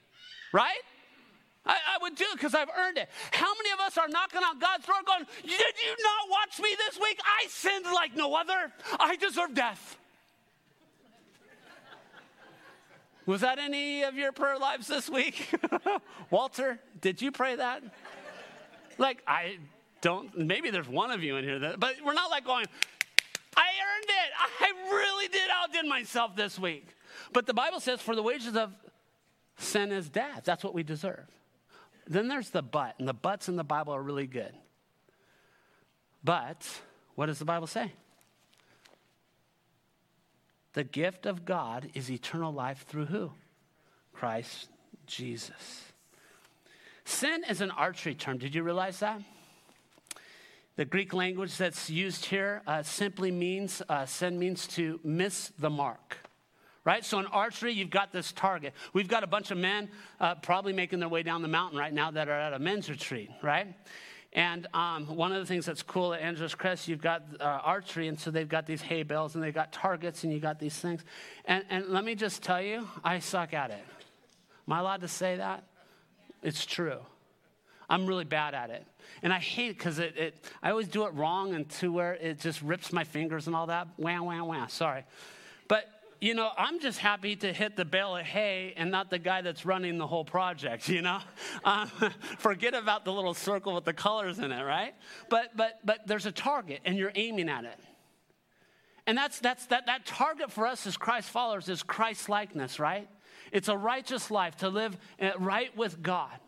right? 0.54 0.80
I, 1.66 1.74
I 1.74 1.98
would 2.02 2.16
do 2.16 2.26
it 2.32 2.34
because 2.34 2.54
I've 2.54 2.70
earned 2.78 2.98
it. 2.98 3.10
How 3.32 3.54
many 3.56 3.72
of 3.72 3.80
us 3.80 3.98
are 3.98 4.08
knocking 4.08 4.42
on 4.44 4.60
God's 4.60 4.86
door 4.86 4.96
going, 5.06 5.26
Did 5.42 5.52
you 5.52 5.96
not 6.04 6.30
watch 6.30 6.60
me 6.60 6.70
this 6.88 7.00
week? 7.00 7.20
I 7.24 7.48
sinned 7.48 7.86
like 7.86 8.16
no 8.16 8.36
other. 8.36 8.72
I 9.00 9.16
deserve 9.16 9.54
death. 9.54 9.98
Was 13.26 13.42
that 13.42 13.58
any 13.58 14.04
of 14.04 14.16
your 14.16 14.32
prayer 14.32 14.58
lives 14.58 14.88
this 14.88 15.10
week? 15.10 15.50
Walter, 16.30 16.80
did 17.02 17.22
you 17.22 17.32
pray 17.32 17.56
that? 17.56 17.82
Like, 18.98 19.24
I 19.28 19.58
don't, 20.02 20.38
maybe 20.38 20.70
there's 20.70 20.88
one 20.88 21.10
of 21.10 21.24
you 21.24 21.38
in 21.38 21.44
here 21.44 21.58
that, 21.60 21.80
but 21.80 21.96
we're 22.06 22.14
not 22.14 22.30
like 22.30 22.46
going, 22.46 22.66
I 23.58 23.68
earned 23.68 24.06
it. 24.06 24.32
I 24.62 24.92
really 24.92 25.28
did 25.28 25.50
outdid 25.52 25.88
myself 25.88 26.36
this 26.36 26.60
week. 26.60 26.88
But 27.34 27.48
the 27.48 27.54
Bible 27.54 27.80
says, 27.80 28.00
for 28.00 28.16
the 28.16 28.22
wages 28.22 28.56
of 28.56 28.74
sin 29.58 29.92
is 29.92 30.08
death. 30.10 30.42
That's 30.44 30.64
what 30.64 30.76
we 30.76 30.84
deserve. 30.84 31.26
Then 32.08 32.28
there's 32.28 32.50
the 32.50 32.62
but, 32.62 32.96
and 33.00 33.08
the 33.08 33.14
buts 33.14 33.50
in 33.50 33.56
the 33.56 33.64
Bible 33.64 33.94
are 33.94 34.02
really 34.02 34.28
good. 34.28 34.54
But 36.24 36.68
what 37.16 37.28
does 37.28 37.40
the 37.40 37.46
Bible 37.46 37.68
say? 37.68 37.92
The 40.74 40.84
gift 40.84 41.26
of 41.26 41.46
God 41.46 41.90
is 41.94 42.12
eternal 42.12 42.52
life 42.52 42.86
through 42.88 43.06
who? 43.06 43.32
Christ 44.14 44.70
Jesus. 45.08 45.84
Sin 47.06 47.44
is 47.50 47.62
an 47.62 47.72
archery 47.72 48.16
term. 48.16 48.38
Did 48.38 48.56
you 48.56 48.64
realize 48.64 49.00
that? 49.00 49.22
The 50.76 50.86
Greek 50.86 51.14
language 51.14 51.56
that's 51.56 51.90
used 51.90 52.26
here 52.26 52.62
uh, 52.68 52.84
simply 52.84 53.32
means, 53.32 53.82
uh, 53.88 54.06
sin 54.06 54.38
means 54.38 54.68
to 54.70 55.00
miss 55.04 55.52
the 55.58 55.70
mark 55.70 56.18
right? 56.86 57.04
So 57.04 57.20
in 57.20 57.26
archery, 57.26 57.74
you've 57.74 57.90
got 57.90 58.14
this 58.14 58.32
target. 58.32 58.74
We've 58.94 59.08
got 59.08 59.24
a 59.24 59.28
bunch 59.28 59.52
of 59.52 59.58
men 59.58 59.90
uh, 60.20 60.36
probably 60.36 60.72
making 60.72 61.00
their 61.00 61.10
way 61.10 61.24
down 61.24 61.42
the 61.42 61.48
mountain 61.48 61.78
right 61.78 61.94
now 61.94 62.12
that 62.12 62.30
are 62.30 62.40
at 62.40 62.54
a 62.54 62.60
men's 62.60 62.90
retreat, 62.90 63.30
right? 63.42 63.68
And 64.32 64.68
um, 64.74 65.08
one 65.16 65.32
of 65.32 65.40
the 65.40 65.46
things 65.46 65.66
that's 65.66 65.82
cool 65.82 66.14
at 66.14 66.22
Angeles 66.22 66.54
Crest, 66.56 66.88
you've 66.88 67.02
got 67.02 67.24
uh, 67.40 67.44
archery, 67.44 68.08
and 68.10 68.20
so 68.20 68.32
they've 68.32 68.48
got 68.48 68.66
these 68.66 68.82
hay 68.82 69.04
bales 69.04 69.34
and 69.34 69.44
they've 69.44 69.54
got 69.54 69.72
targets 69.72 70.24
and 70.24 70.32
you 70.32 70.40
got 70.40 70.60
these 70.60 70.76
things. 70.76 71.04
And, 71.46 71.64
and 71.70 71.88
let 71.88 72.04
me 72.04 72.16
just 72.16 72.44
tell 72.44 72.62
you, 72.62 72.88
I 73.04 73.20
suck 73.20 73.54
at 73.54 73.72
it. 73.72 73.84
Am 74.68 74.74
I 74.74 74.80
allowed 74.80 75.02
to 75.02 75.08
say 75.08 75.38
that? 75.38 75.64
It's 76.44 76.66
true. 76.66 77.00
I'm 77.90 78.06
really 78.08 78.26
bad 78.26 78.54
at 78.54 78.72
it. 78.72 78.86
And 79.24 79.32
I 79.32 79.40
hate 79.40 79.72
it 79.72 79.78
because 79.78 80.00
it, 80.00 80.18
it, 80.18 80.46
I 80.62 80.72
always 80.72 80.88
do 80.88 81.06
it 81.06 81.14
wrong 81.14 81.54
and 81.54 81.70
to 81.70 81.92
where 81.92 82.14
it 82.16 82.40
just 82.40 82.62
rips 82.62 82.92
my 82.92 83.04
fingers 83.04 83.48
and 83.48 83.56
all 83.56 83.68
that. 83.68 83.88
Wah, 83.98 84.22
wah, 84.22 84.44
wah. 84.44 84.68
Sorry. 84.68 85.06
You 86.26 86.34
know, 86.34 86.50
I'm 86.58 86.80
just 86.80 86.98
happy 86.98 87.36
to 87.36 87.54
hit 87.54 87.76
the 87.76 87.86
bale 87.86 88.18
of 88.18 88.26
hay 88.26 88.74
and 88.78 88.90
not 88.90 89.12
the 89.12 89.20
guy 89.20 89.44
that's 89.44 89.64
running 89.64 90.00
the 90.00 90.08
whole 90.08 90.26
project, 90.26 90.90
you 90.90 91.04
know? 91.04 91.20
Um, 91.64 91.88
forget 92.40 92.74
about 92.74 93.06
the 93.06 93.14
little 93.14 93.36
circle 93.36 93.76
with 93.76 93.86
the 93.86 93.94
colors 93.94 94.40
in 94.40 94.52
it, 94.52 94.64
right? 94.64 94.96
But, 95.30 95.56
but, 95.56 95.82
but 95.86 96.08
there's 96.08 96.26
a 96.26 96.32
target 96.32 96.82
and 96.84 96.98
you're 96.98 97.12
aiming 97.14 97.48
at 97.48 97.66
it. 97.66 97.80
And 99.06 99.16
that's, 99.16 99.38
that's, 99.38 99.68
that, 99.68 99.86
that 99.86 100.08
target 100.08 100.52
for 100.52 100.66
us 100.66 100.88
as 100.88 100.98
Christ 100.98 101.30
followers 101.30 101.70
is 101.70 101.84
Christ 101.84 102.28
likeness, 102.28 102.80
right? 102.80 103.08
It's 103.52 103.68
a 103.68 103.78
righteous 103.78 104.32
life 104.32 104.58
to 104.58 104.70
live 104.70 104.98
uh, 105.22 105.30
right 105.38 105.78
with 105.78 106.02
God. 106.02 106.40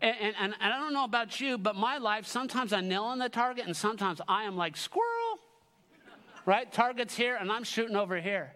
And, 0.00 0.16
and, 0.22 0.34
and, 0.40 0.54
I 0.58 0.78
don't 0.78 0.94
know 0.94 1.04
about 1.04 1.38
you, 1.38 1.58
but 1.58 1.76
my 1.76 1.98
life, 1.98 2.26
sometimes 2.26 2.72
I 2.72 2.80
nail 2.80 3.04
on 3.04 3.18
the 3.18 3.28
target 3.28 3.66
and 3.66 3.76
sometimes 3.76 4.22
I 4.26 4.44
am 4.44 4.56
like 4.56 4.74
squirrel, 4.74 5.38
right? 6.46 6.72
Target's 6.72 7.14
here 7.14 7.36
and 7.36 7.52
I'm 7.52 7.64
shooting 7.64 7.96
over 7.96 8.18
here. 8.18 8.52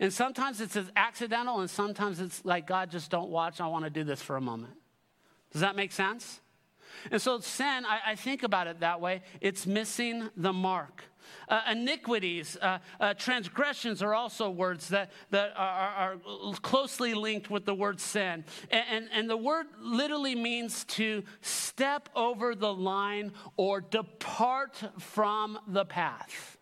And 0.00 0.12
sometimes 0.12 0.60
it's 0.60 0.76
as 0.76 0.90
accidental, 0.96 1.60
and 1.60 1.70
sometimes 1.70 2.20
it's 2.20 2.44
like, 2.44 2.66
God, 2.66 2.90
just 2.90 3.10
don't 3.10 3.30
watch. 3.30 3.60
I 3.60 3.66
want 3.66 3.84
to 3.84 3.90
do 3.90 4.04
this 4.04 4.20
for 4.20 4.36
a 4.36 4.40
moment. 4.40 4.74
Does 5.52 5.62
that 5.62 5.76
make 5.76 5.92
sense? 5.92 6.40
And 7.10 7.20
so, 7.20 7.40
sin, 7.40 7.84
I, 7.86 8.12
I 8.12 8.14
think 8.14 8.42
about 8.42 8.66
it 8.66 8.80
that 8.80 9.00
way 9.00 9.22
it's 9.40 9.66
missing 9.66 10.30
the 10.36 10.52
mark. 10.52 11.04
Uh, 11.48 11.60
iniquities, 11.72 12.56
uh, 12.60 12.78
uh, 13.00 13.14
transgressions 13.14 14.02
are 14.02 14.14
also 14.14 14.50
words 14.50 14.88
that, 14.88 15.10
that 15.30 15.52
are, 15.56 16.16
are, 16.16 16.54
closely 16.62 17.14
linked 17.14 17.50
with 17.50 17.64
the 17.64 17.74
word 17.74 18.00
sin. 18.00 18.44
And, 18.70 18.84
and, 18.90 19.08
and 19.12 19.30
the 19.30 19.36
word 19.36 19.66
literally 19.80 20.34
means 20.34 20.84
to 20.84 21.24
step 21.40 22.08
over 22.14 22.54
the 22.54 22.72
line 22.72 23.32
or 23.56 23.80
depart 23.80 24.80
from 24.98 25.58
the 25.66 25.84
path. 25.84 26.55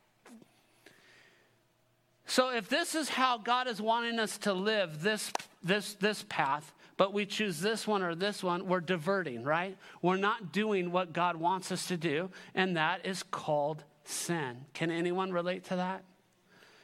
So 2.26 2.50
if 2.50 2.68
this 2.68 2.94
is 2.94 3.08
how 3.08 3.38
God 3.38 3.66
is 3.66 3.80
wanting 3.80 4.18
us 4.18 4.38
to 4.38 4.52
live, 4.52 5.02
this, 5.02 5.32
this, 5.62 5.94
this 5.94 6.24
path, 6.28 6.72
but 6.96 7.12
we 7.12 7.26
choose 7.26 7.60
this 7.60 7.86
one 7.86 8.02
or 8.02 8.14
this 8.14 8.42
one, 8.42 8.66
we're 8.66 8.80
diverting, 8.80 9.42
right? 9.42 9.76
We're 10.00 10.16
not 10.16 10.52
doing 10.52 10.92
what 10.92 11.12
God 11.12 11.36
wants 11.36 11.72
us 11.72 11.86
to 11.88 11.96
do, 11.96 12.30
and 12.54 12.76
that 12.76 13.04
is 13.04 13.22
called 13.22 13.82
sin. 14.04 14.64
Can 14.72 14.90
anyone 14.90 15.32
relate 15.32 15.64
to 15.64 15.76
that? 15.76 16.04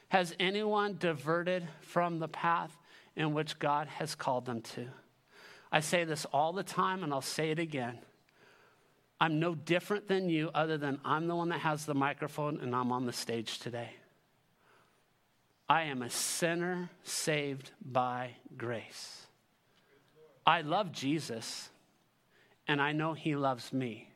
Has 0.09 0.35
anyone 0.39 0.97
diverted 0.99 1.67
from 1.81 2.19
the 2.19 2.27
path 2.27 2.77
in 3.15 3.33
which 3.33 3.59
God 3.59 3.87
has 3.87 4.13
called 4.13 4.45
them 4.45 4.61
to? 4.61 4.87
I 5.71 5.79
say 5.79 6.03
this 6.03 6.25
all 6.25 6.51
the 6.51 6.63
time, 6.63 7.03
and 7.03 7.13
I'll 7.13 7.21
say 7.21 7.51
it 7.51 7.59
again. 7.59 7.97
I'm 9.21 9.39
no 9.39 9.55
different 9.55 10.07
than 10.07 10.29
you, 10.29 10.51
other 10.53 10.77
than 10.77 10.99
I'm 11.05 11.27
the 11.27 11.35
one 11.35 11.49
that 11.49 11.59
has 11.59 11.85
the 11.85 11.93
microphone 11.93 12.59
and 12.59 12.75
I'm 12.75 12.91
on 12.91 13.05
the 13.05 13.13
stage 13.13 13.59
today. 13.59 13.91
I 15.71 15.83
am 15.83 16.01
a 16.01 16.09
sinner 16.09 16.89
saved 17.01 17.71
by 17.81 18.31
grace. 18.57 19.25
I 20.45 20.63
love 20.63 20.91
Jesus, 20.91 21.69
and 22.67 22.81
I 22.81 22.91
know 22.91 23.13
He 23.13 23.37
loves 23.37 23.71
me. 23.71 24.09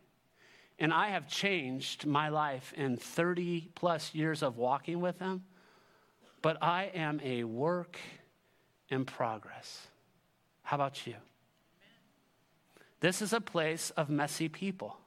And 0.79 0.93
I 0.93 1.11
have 1.11 1.29
changed 1.29 2.05
my 2.05 2.27
life 2.27 2.73
in 2.75 2.97
30 2.97 3.69
plus 3.73 4.13
years 4.13 4.43
of 4.43 4.57
walking 4.57 4.99
with 4.99 5.17
Him, 5.19 5.45
but 6.41 6.61
I 6.61 6.91
am 6.93 7.21
a 7.23 7.45
work 7.45 7.99
in 8.89 9.05
progress. 9.05 9.87
How 10.61 10.75
about 10.75 11.07
you? 11.07 11.15
This 12.99 13.21
is 13.21 13.31
a 13.31 13.39
place 13.39 13.91
of 13.91 14.09
messy 14.09 14.49
people. 14.49 14.97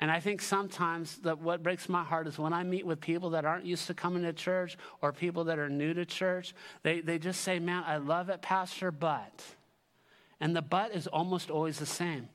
And 0.00 0.10
I 0.10 0.18
think 0.18 0.40
sometimes 0.40 1.18
that 1.18 1.40
what 1.40 1.62
breaks 1.62 1.88
my 1.88 2.02
heart 2.02 2.26
is 2.26 2.38
when 2.38 2.54
I 2.54 2.62
meet 2.62 2.86
with 2.86 3.00
people 3.00 3.30
that 3.30 3.44
aren't 3.44 3.66
used 3.66 3.86
to 3.88 3.94
coming 3.94 4.22
to 4.22 4.32
church 4.32 4.78
or 5.02 5.12
people 5.12 5.44
that 5.44 5.58
are 5.58 5.68
new 5.68 5.92
to 5.92 6.06
church, 6.06 6.54
they, 6.82 7.00
they 7.00 7.18
just 7.18 7.42
say, 7.42 7.58
Man, 7.58 7.84
I 7.86 7.98
love 7.98 8.30
it, 8.30 8.40
Pastor, 8.40 8.90
but. 8.90 9.42
And 10.40 10.56
the 10.56 10.62
but 10.62 10.92
is 10.94 11.06
almost 11.06 11.50
always 11.50 11.78
the 11.78 11.86
same. 11.86 12.28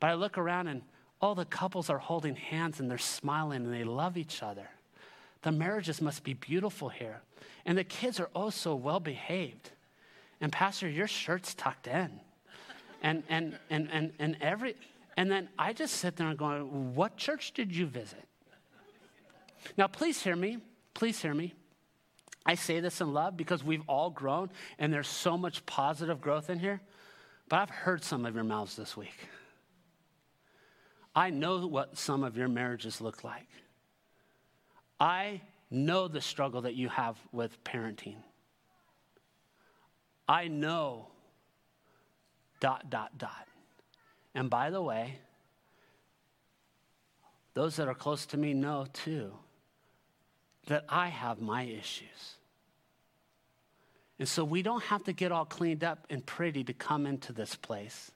But 0.00 0.10
I 0.10 0.14
look 0.14 0.36
around 0.36 0.66
and 0.66 0.82
all 1.20 1.36
the 1.36 1.44
couples 1.44 1.90
are 1.90 1.98
holding 1.98 2.34
hands 2.34 2.80
and 2.80 2.90
they're 2.90 2.98
smiling 2.98 3.64
and 3.64 3.72
they 3.72 3.84
love 3.84 4.16
each 4.16 4.42
other. 4.42 4.68
The 5.42 5.52
marriages 5.52 6.02
must 6.02 6.24
be 6.24 6.34
beautiful 6.34 6.88
here. 6.88 7.20
And 7.64 7.78
the 7.78 7.84
kids 7.84 8.18
are 8.18 8.30
oh 8.34 8.50
so 8.50 8.74
well 8.74 8.98
behaved. 8.98 9.70
And 10.40 10.50
Pastor, 10.50 10.88
your 10.88 11.06
shirt's 11.06 11.54
tucked 11.54 11.86
in. 11.86 12.10
And 13.02 13.22
and 13.28 13.58
and 13.70 13.88
and 13.92 14.12
and 14.18 14.36
every 14.40 14.74
and 15.20 15.30
then 15.30 15.50
I 15.58 15.74
just 15.74 15.96
sit 15.96 16.16
there 16.16 16.28
and 16.28 16.38
going, 16.38 16.94
What 16.94 17.18
church 17.18 17.52
did 17.52 17.76
you 17.76 17.84
visit? 17.84 18.26
Now, 19.76 19.86
please 19.86 20.22
hear 20.22 20.34
me. 20.34 20.60
Please 20.94 21.20
hear 21.20 21.34
me. 21.34 21.52
I 22.46 22.54
say 22.54 22.80
this 22.80 23.02
in 23.02 23.12
love 23.12 23.36
because 23.36 23.62
we've 23.62 23.82
all 23.86 24.08
grown 24.08 24.48
and 24.78 24.90
there's 24.90 25.08
so 25.08 25.36
much 25.36 25.66
positive 25.66 26.22
growth 26.22 26.48
in 26.48 26.58
here. 26.58 26.80
But 27.50 27.58
I've 27.58 27.68
heard 27.68 28.02
some 28.02 28.24
of 28.24 28.34
your 28.34 28.44
mouths 28.44 28.76
this 28.76 28.96
week. 28.96 29.28
I 31.14 31.28
know 31.28 31.66
what 31.66 31.98
some 31.98 32.24
of 32.24 32.38
your 32.38 32.48
marriages 32.48 33.02
look 33.02 33.22
like. 33.22 33.48
I 34.98 35.42
know 35.70 36.08
the 36.08 36.22
struggle 36.22 36.62
that 36.62 36.76
you 36.76 36.88
have 36.88 37.18
with 37.30 37.62
parenting. 37.62 38.16
I 40.26 40.48
know 40.48 41.08
dot, 42.58 42.88
dot, 42.88 43.18
dot. 43.18 43.49
And 44.34 44.48
by 44.48 44.70
the 44.70 44.82
way, 44.82 45.18
those 47.54 47.76
that 47.76 47.88
are 47.88 47.94
close 47.94 48.26
to 48.26 48.36
me 48.36 48.54
know 48.54 48.86
too 48.92 49.32
that 50.66 50.84
I 50.88 51.08
have 51.08 51.40
my 51.40 51.62
issues. 51.64 52.36
And 54.18 54.28
so 54.28 54.44
we 54.44 54.62
don't 54.62 54.84
have 54.84 55.04
to 55.04 55.12
get 55.12 55.32
all 55.32 55.46
cleaned 55.46 55.82
up 55.82 56.06
and 56.10 56.24
pretty 56.24 56.62
to 56.64 56.72
come 56.72 57.06
into 57.06 57.32
this 57.32 57.56
place. 57.56 58.12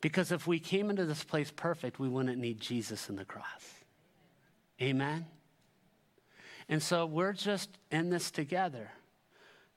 Because 0.00 0.32
if 0.32 0.46
we 0.46 0.58
came 0.58 0.88
into 0.88 1.04
this 1.04 1.24
place 1.24 1.50
perfect, 1.50 1.98
we 1.98 2.08
wouldn't 2.08 2.38
need 2.38 2.60
Jesus 2.60 3.08
in 3.08 3.16
the 3.16 3.24
cross. 3.24 3.74
Amen? 4.80 5.26
And 6.68 6.82
so 6.82 7.06
we're 7.06 7.32
just 7.32 7.70
in 7.90 8.08
this 8.10 8.30
together, 8.30 8.90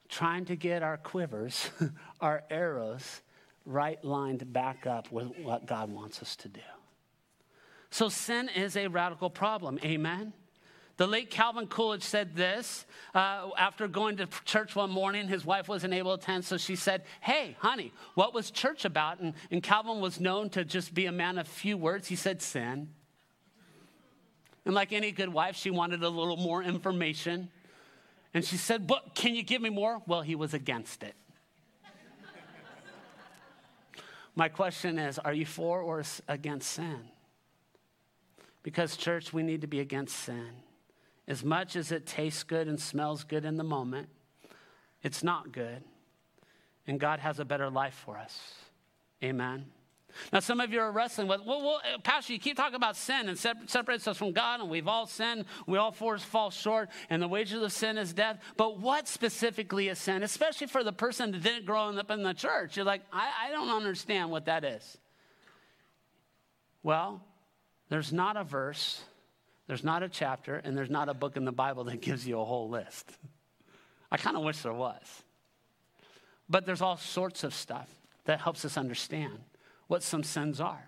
trying 0.07 0.45
to 0.45 0.55
get 0.55 0.83
our 0.83 0.97
quivers, 0.97 1.69
our 2.21 2.43
arrows, 2.49 3.21
right 3.65 4.03
lined 4.03 4.51
back 4.53 4.85
up 4.85 5.11
with 5.11 5.27
what 5.41 5.65
God 5.65 5.91
wants 5.91 6.21
us 6.21 6.35
to 6.37 6.47
do. 6.47 6.61
So 7.89 8.09
sin 8.09 8.49
is 8.49 8.75
a 8.75 8.87
radical 8.87 9.29
problem. 9.29 9.79
Amen. 9.83 10.33
The 10.97 11.07
late 11.07 11.29
Calvin 11.29 11.67
Coolidge 11.67 12.03
said 12.03 12.35
this 12.35 12.85
uh, 13.13 13.49
after 13.57 13.87
going 13.87 14.17
to 14.17 14.27
church 14.45 14.75
one 14.75 14.89
morning. 14.89 15.27
His 15.27 15.45
wife 15.45 15.67
wasn't 15.67 15.93
able 15.93 16.17
to 16.17 16.23
attend, 16.23 16.45
so 16.45 16.57
she 16.57 16.77
said, 16.77 17.03
Hey, 17.19 17.57
honey, 17.59 17.91
what 18.13 18.33
was 18.33 18.49
church 18.49 18.85
about? 18.85 19.19
And, 19.19 19.33
and 19.51 19.61
Calvin 19.61 19.99
was 19.99 20.21
known 20.21 20.49
to 20.51 20.63
just 20.63 20.93
be 20.93 21.05
a 21.05 21.11
man 21.11 21.37
of 21.37 21.47
few 21.47 21.77
words. 21.77 22.07
He 22.07 22.15
said, 22.15 22.41
Sin. 22.41 22.89
And 24.65 24.73
like 24.73 24.93
any 24.93 25.11
good 25.11 25.29
wife, 25.29 25.57
she 25.57 25.69
wanted 25.69 26.01
a 26.01 26.09
little 26.09 26.37
more 26.37 26.63
information. 26.63 27.49
And 28.33 28.43
she 28.43 28.55
said, 28.57 28.87
But 28.87 29.15
can 29.15 29.35
you 29.35 29.43
give 29.43 29.61
me 29.61 29.69
more? 29.69 30.01
Well, 30.07 30.21
he 30.21 30.35
was 30.35 30.53
against 30.53 31.03
it. 31.03 31.15
My 34.35 34.49
question 34.49 34.99
is 34.99 35.17
Are 35.19 35.33
you 35.33 35.45
for 35.45 35.81
or 35.81 36.03
against 36.27 36.71
sin? 36.71 36.99
Because, 38.63 38.97
church, 38.97 39.31
we 39.31 39.43
need 39.43 39.61
to 39.61 39.67
be 39.67 39.79
against 39.79 40.15
sin. 40.17 40.49
As 41.27 41.43
much 41.43 41.75
as 41.75 41.91
it 41.91 42.05
tastes 42.05 42.43
good 42.43 42.67
and 42.67 42.79
smells 42.79 43.23
good 43.23 43.45
in 43.45 43.57
the 43.57 43.63
moment, 43.63 44.09
it's 45.01 45.23
not 45.23 45.51
good. 45.51 45.83
And 46.87 46.99
God 46.99 47.19
has 47.19 47.39
a 47.39 47.45
better 47.45 47.69
life 47.69 47.93
for 48.05 48.17
us. 48.17 48.53
Amen. 49.23 49.65
Now, 50.31 50.39
some 50.39 50.59
of 50.59 50.71
you 50.71 50.79
are 50.79 50.91
wrestling 50.91 51.27
with, 51.27 51.41
well, 51.45 51.61
well 51.61 51.81
uh, 51.93 51.99
Pastor, 51.99 52.33
you 52.33 52.39
keep 52.39 52.57
talking 52.57 52.75
about 52.75 52.95
sin 52.95 53.29
and 53.29 53.37
separates 53.37 54.07
us 54.07 54.17
from 54.17 54.31
God, 54.31 54.59
and 54.59 54.69
we've 54.69 54.87
all 54.87 55.07
sinned. 55.07 55.45
We 55.67 55.77
all 55.77 55.91
fall 55.91 56.49
short, 56.49 56.89
and 57.09 57.21
the 57.21 57.27
wages 57.27 57.61
of 57.61 57.71
sin 57.71 57.97
is 57.97 58.13
death. 58.13 58.39
But 58.57 58.79
what 58.79 59.07
specifically 59.07 59.89
is 59.89 59.99
sin, 59.99 60.23
especially 60.23 60.67
for 60.67 60.83
the 60.83 60.93
person 60.93 61.31
that 61.31 61.43
didn't 61.43 61.65
grow 61.65 61.89
up 61.89 62.11
in 62.11 62.23
the 62.23 62.33
church? 62.33 62.77
You're 62.77 62.85
like, 62.85 63.01
I, 63.11 63.29
I 63.47 63.51
don't 63.51 63.69
understand 63.69 64.31
what 64.31 64.45
that 64.45 64.63
is. 64.63 64.97
Well, 66.83 67.21
there's 67.89 68.13
not 68.13 68.37
a 68.37 68.43
verse, 68.43 69.01
there's 69.67 69.83
not 69.83 70.03
a 70.03 70.09
chapter, 70.09 70.55
and 70.55 70.77
there's 70.77 70.89
not 70.89 71.09
a 71.09 71.13
book 71.13 71.37
in 71.37 71.45
the 71.45 71.51
Bible 71.51 71.85
that 71.85 72.01
gives 72.01 72.27
you 72.27 72.39
a 72.39 72.45
whole 72.45 72.69
list. 72.69 73.11
I 74.11 74.17
kind 74.17 74.37
of 74.37 74.43
wish 74.43 74.61
there 74.61 74.73
was. 74.73 75.23
But 76.47 76.65
there's 76.65 76.81
all 76.81 76.97
sorts 76.97 77.43
of 77.43 77.53
stuff 77.53 77.89
that 78.25 78.39
helps 78.39 78.65
us 78.65 78.77
understand 78.77 79.39
what 79.87 80.03
some 80.03 80.23
sins 80.23 80.59
are. 80.59 80.87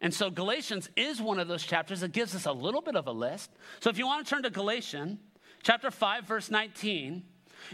And 0.00 0.12
so 0.12 0.30
Galatians 0.30 0.90
is 0.96 1.20
one 1.22 1.38
of 1.38 1.48
those 1.48 1.62
chapters 1.62 2.00
that 2.00 2.12
gives 2.12 2.34
us 2.34 2.46
a 2.46 2.52
little 2.52 2.80
bit 2.80 2.96
of 2.96 3.06
a 3.06 3.12
list. 3.12 3.50
So 3.80 3.88
if 3.88 3.98
you 3.98 4.06
want 4.06 4.26
to 4.26 4.30
turn 4.30 4.42
to 4.42 4.50
Galatians 4.50 5.18
chapter 5.62 5.90
5 5.90 6.24
verse 6.24 6.50
19, 6.50 7.22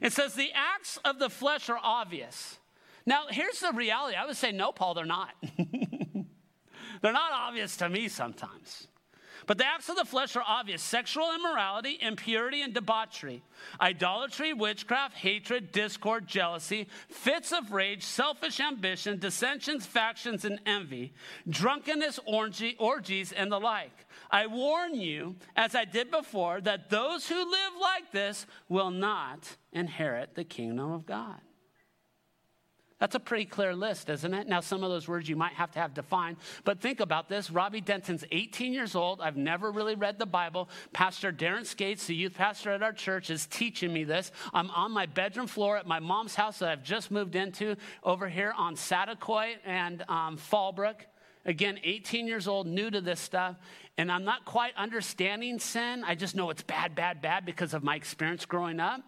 it 0.02 0.12
says 0.12 0.34
the 0.34 0.50
acts 0.54 0.98
of 1.04 1.18
the 1.18 1.30
flesh 1.30 1.70
are 1.70 1.80
obvious. 1.82 2.58
Now, 3.06 3.24
here's 3.30 3.61
the 3.61 3.72
reality. 3.72 4.16
I 4.16 4.26
would 4.26 4.37
say 4.37 4.52
no, 4.52 4.70
Paul, 4.72 4.92
they're 4.92 5.06
not. 5.06 5.30
they're 7.00 7.12
not 7.12 7.32
obvious 7.32 7.78
to 7.78 7.88
me 7.88 8.08
sometimes. 8.08 8.88
But 9.48 9.56
the 9.56 9.66
acts 9.66 9.88
of 9.88 9.96
the 9.96 10.04
flesh 10.04 10.37
are 10.37 10.44
obvious 10.46 10.82
sexual 10.82 11.34
immorality, 11.34 11.96
impurity, 12.02 12.61
and 12.61 12.74
debauchery, 12.74 13.42
idolatry, 13.80 14.52
witchcraft, 14.52 15.16
hatred, 15.16 15.72
discord, 15.72 16.26
jealousy, 16.26 16.87
fits 17.08 17.50
of 17.50 17.72
rage, 17.72 18.04
selfish 18.04 18.61
ambition, 18.61 19.18
dissensions, 19.18 19.87
factions, 19.87 20.44
and 20.44 20.61
envy, 20.66 21.14
drunkenness, 21.48 22.20
orgies, 22.26 23.32
and 23.32 23.50
the 23.50 23.58
like. 23.58 24.04
I 24.30 24.46
warn 24.48 24.94
you, 24.94 25.37
as 25.56 25.74
I 25.74 25.87
did 25.87 26.11
before, 26.11 26.61
that 26.61 26.90
those 26.90 27.26
who 27.26 27.50
live 27.50 27.72
like 27.80 28.12
this 28.12 28.44
will 28.68 28.90
not 28.90 29.56
inherit 29.72 30.34
the 30.34 30.44
kingdom 30.44 30.92
of 30.92 31.06
God. 31.06 31.40
That's 32.98 33.14
a 33.14 33.20
pretty 33.20 33.44
clear 33.44 33.76
list, 33.76 34.11
isn't 34.11 34.34
it? 34.34 34.48
Now, 34.48 34.58
some 34.61 34.82
of 34.82 34.90
those 34.90 35.06
words 35.06 35.28
you 35.28 35.37
might 35.37 35.52
have 35.52 35.70
to 35.72 35.78
have 35.78 35.94
defined, 35.94 36.37
but 36.64 36.80
think 36.80 36.98
about 36.98 37.28
this. 37.28 37.48
Robbie 37.48 37.80
Denton's 37.80 38.24
18 38.32 38.72
years 38.72 38.96
old. 38.96 39.20
I've 39.20 39.37
never 39.37 39.70
really 39.70 39.94
read 39.94 40.18
the 40.18 40.26
Bible. 40.26 40.68
Pastor 40.92 41.32
Darren 41.32 41.64
Skates, 41.64 42.06
the 42.08 42.16
youth 42.16 42.34
pastor 42.34 42.72
at 42.72 42.82
our 42.82 42.92
church, 42.92 43.30
is 43.30 43.46
teaching 43.46 43.92
me 43.92 44.02
this. 44.02 44.32
I'm 44.52 44.70
on 44.72 44.90
my 44.90 45.06
bedroom 45.06 45.46
floor 45.46 45.76
at 45.76 45.87
my 45.87 46.00
mom's 46.00 46.34
house 46.34 46.58
that 46.58 46.70
I've 46.70 46.82
just 46.82 47.12
moved 47.12 47.37
into 47.37 47.76
over 48.02 48.28
here 48.28 48.52
on 48.56 48.74
Saticoy 48.74 49.54
and 49.64 50.02
um, 50.08 50.37
Fallbrook. 50.37 50.96
Again, 51.44 51.78
18 51.84 52.26
years 52.26 52.48
old, 52.48 52.66
new 52.66 52.90
to 52.90 53.00
this 53.00 53.20
stuff, 53.20 53.56
and 53.96 54.11
I'm 54.11 54.24
not 54.24 54.44
quite 54.44 54.74
understanding 54.76 55.61
sin. 55.61 56.02
I 56.04 56.16
just 56.16 56.34
know 56.34 56.50
it's 56.50 56.62
bad, 56.62 56.96
bad, 56.96 57.22
bad 57.22 57.46
because 57.46 57.74
of 57.74 57.84
my 57.84 57.94
experience 57.94 58.44
growing 58.44 58.80
up. 58.80 59.02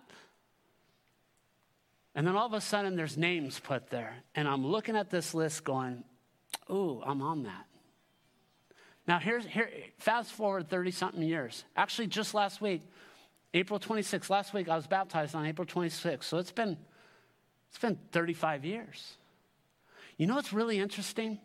And 2.15 2.27
then 2.27 2.37
all 2.37 2.47
of 2.47 2.53
a 2.53 2.61
sudden, 2.61 2.97
there's 2.97 3.17
names 3.17 3.61
put 3.61 3.91
there. 3.91 4.17
And 4.35 4.49
I'm 4.49 4.67
looking 4.67 4.97
at 4.97 5.11
this 5.11 5.33
list 5.33 5.65
going, 5.65 6.03
ooh, 6.71 7.03
I'm 7.05 7.23
on 7.23 7.45
that. 7.45 7.67
Now, 9.07 9.19
here's, 9.19 9.45
here, 9.47 9.71
fast 9.99 10.33
forward 10.33 10.69
30 10.69 10.91
something 10.91 11.23
years. 11.23 11.65
Actually, 11.77 12.09
just 12.09 12.35
last 12.35 12.61
week, 12.61 12.83
April 13.55 13.81
26th, 13.81 14.31
last 14.31 14.55
week, 14.55 14.69
I 14.69 14.77
was 14.77 14.87
baptized 14.87 15.35
on 15.35 15.47
April 15.47 15.67
26th. 15.67 16.25
So 16.25 16.39
it's 16.39 16.53
been, 16.53 16.77
it's 17.69 17.79
been 17.79 17.99
35 18.13 18.65
years. 18.65 19.17
You 20.17 20.27
know 20.27 20.35
what's 20.35 20.53
really 20.53 20.79
interesting? 20.79 21.39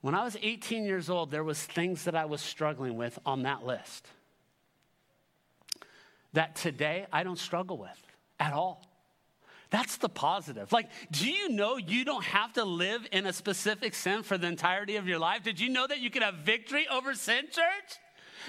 When 0.00 0.14
I 0.14 0.24
was 0.24 0.36
18 0.42 0.84
years 0.84 1.08
old, 1.08 1.30
there 1.30 1.44
was 1.44 1.62
things 1.62 2.04
that 2.04 2.14
I 2.14 2.24
was 2.24 2.40
struggling 2.40 2.96
with 2.96 3.18
on 3.24 3.42
that 3.42 3.64
list 3.64 4.06
that 6.34 6.56
today 6.56 7.06
I 7.12 7.22
don't 7.22 7.38
struggle 7.38 7.78
with 7.78 8.02
at 8.38 8.52
all. 8.52 8.84
That's 9.74 9.96
the 9.96 10.08
positive. 10.08 10.70
Like, 10.70 10.88
do 11.10 11.28
you 11.28 11.48
know 11.48 11.78
you 11.78 12.04
don't 12.04 12.22
have 12.22 12.52
to 12.52 12.64
live 12.64 13.08
in 13.10 13.26
a 13.26 13.32
specific 13.32 13.96
sin 13.96 14.22
for 14.22 14.38
the 14.38 14.46
entirety 14.46 14.94
of 14.94 15.08
your 15.08 15.18
life? 15.18 15.42
Did 15.42 15.58
you 15.58 15.68
know 15.68 15.84
that 15.84 15.98
you 15.98 16.10
can 16.10 16.22
have 16.22 16.36
victory 16.36 16.86
over 16.88 17.12
sin, 17.16 17.46
church? 17.50 17.98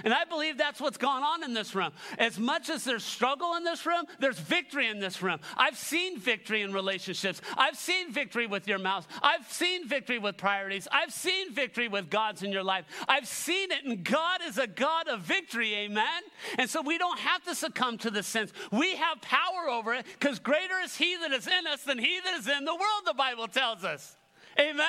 And 0.03 0.13
I 0.13 0.25
believe 0.25 0.57
that's 0.57 0.79
what's 0.79 0.97
gone 0.97 1.23
on 1.23 1.43
in 1.43 1.53
this 1.53 1.75
room. 1.75 1.91
As 2.17 2.37
much 2.37 2.69
as 2.69 2.83
there's 2.83 3.03
struggle 3.03 3.55
in 3.55 3.63
this 3.63 3.85
room, 3.85 4.05
there's 4.19 4.39
victory 4.39 4.87
in 4.87 4.99
this 4.99 5.21
room. 5.21 5.39
I've 5.57 5.77
seen 5.77 6.19
victory 6.19 6.61
in 6.61 6.73
relationships. 6.73 7.41
I've 7.57 7.75
seen 7.75 8.11
victory 8.11 8.47
with 8.47 8.67
your 8.67 8.79
mouth. 8.79 9.07
I've 9.21 9.51
seen 9.51 9.87
victory 9.87 10.19
with 10.19 10.37
priorities. 10.37 10.87
I've 10.91 11.13
seen 11.13 11.53
victory 11.53 11.87
with 11.87 12.09
God's 12.09 12.43
in 12.43 12.51
your 12.51 12.63
life. 12.63 12.85
I've 13.07 13.27
seen 13.27 13.71
it, 13.71 13.85
and 13.85 14.03
God 14.03 14.41
is 14.45 14.57
a 14.57 14.67
God 14.67 15.07
of 15.07 15.21
victory, 15.21 15.73
amen? 15.75 16.21
And 16.57 16.69
so 16.69 16.81
we 16.81 16.97
don't 16.97 17.19
have 17.19 17.43
to 17.43 17.55
succumb 17.55 17.97
to 17.99 18.11
the 18.11 18.23
sins. 18.23 18.53
We 18.71 18.95
have 18.95 19.21
power 19.21 19.69
over 19.69 19.93
it 19.93 20.05
because 20.19 20.39
greater 20.39 20.79
is 20.83 20.95
He 20.95 21.15
that 21.17 21.31
is 21.31 21.47
in 21.47 21.67
us 21.67 21.83
than 21.83 21.97
He 21.97 22.19
that 22.23 22.37
is 22.39 22.47
in 22.47 22.65
the 22.65 22.73
world, 22.73 23.03
the 23.05 23.13
Bible 23.13 23.47
tells 23.47 23.83
us. 23.83 24.15
Amen? 24.59 24.85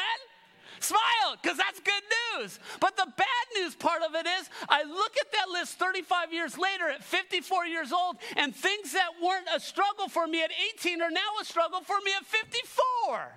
Smile, 0.80 1.36
because 1.40 1.56
that's 1.56 1.80
good 1.80 2.02
news. 2.38 2.58
But 2.80 2.96
the 2.96 3.06
bad 3.16 3.46
news 3.56 3.74
part 3.74 4.02
of 4.02 4.14
it 4.14 4.26
is, 4.26 4.50
I 4.68 4.84
look 4.84 5.16
at 5.18 5.32
that 5.32 5.48
list 5.52 5.78
35 5.78 6.32
years 6.32 6.58
later 6.58 6.88
at 6.88 7.02
54 7.02 7.66
years 7.66 7.92
old, 7.92 8.16
and 8.36 8.54
things 8.54 8.92
that 8.92 9.10
weren't 9.22 9.48
a 9.54 9.60
struggle 9.60 10.08
for 10.08 10.26
me 10.26 10.42
at 10.42 10.50
18 10.76 11.00
are 11.02 11.10
now 11.10 11.20
a 11.40 11.44
struggle 11.44 11.80
for 11.80 11.96
me 12.04 12.12
at 12.18 12.26
54. 12.26 13.32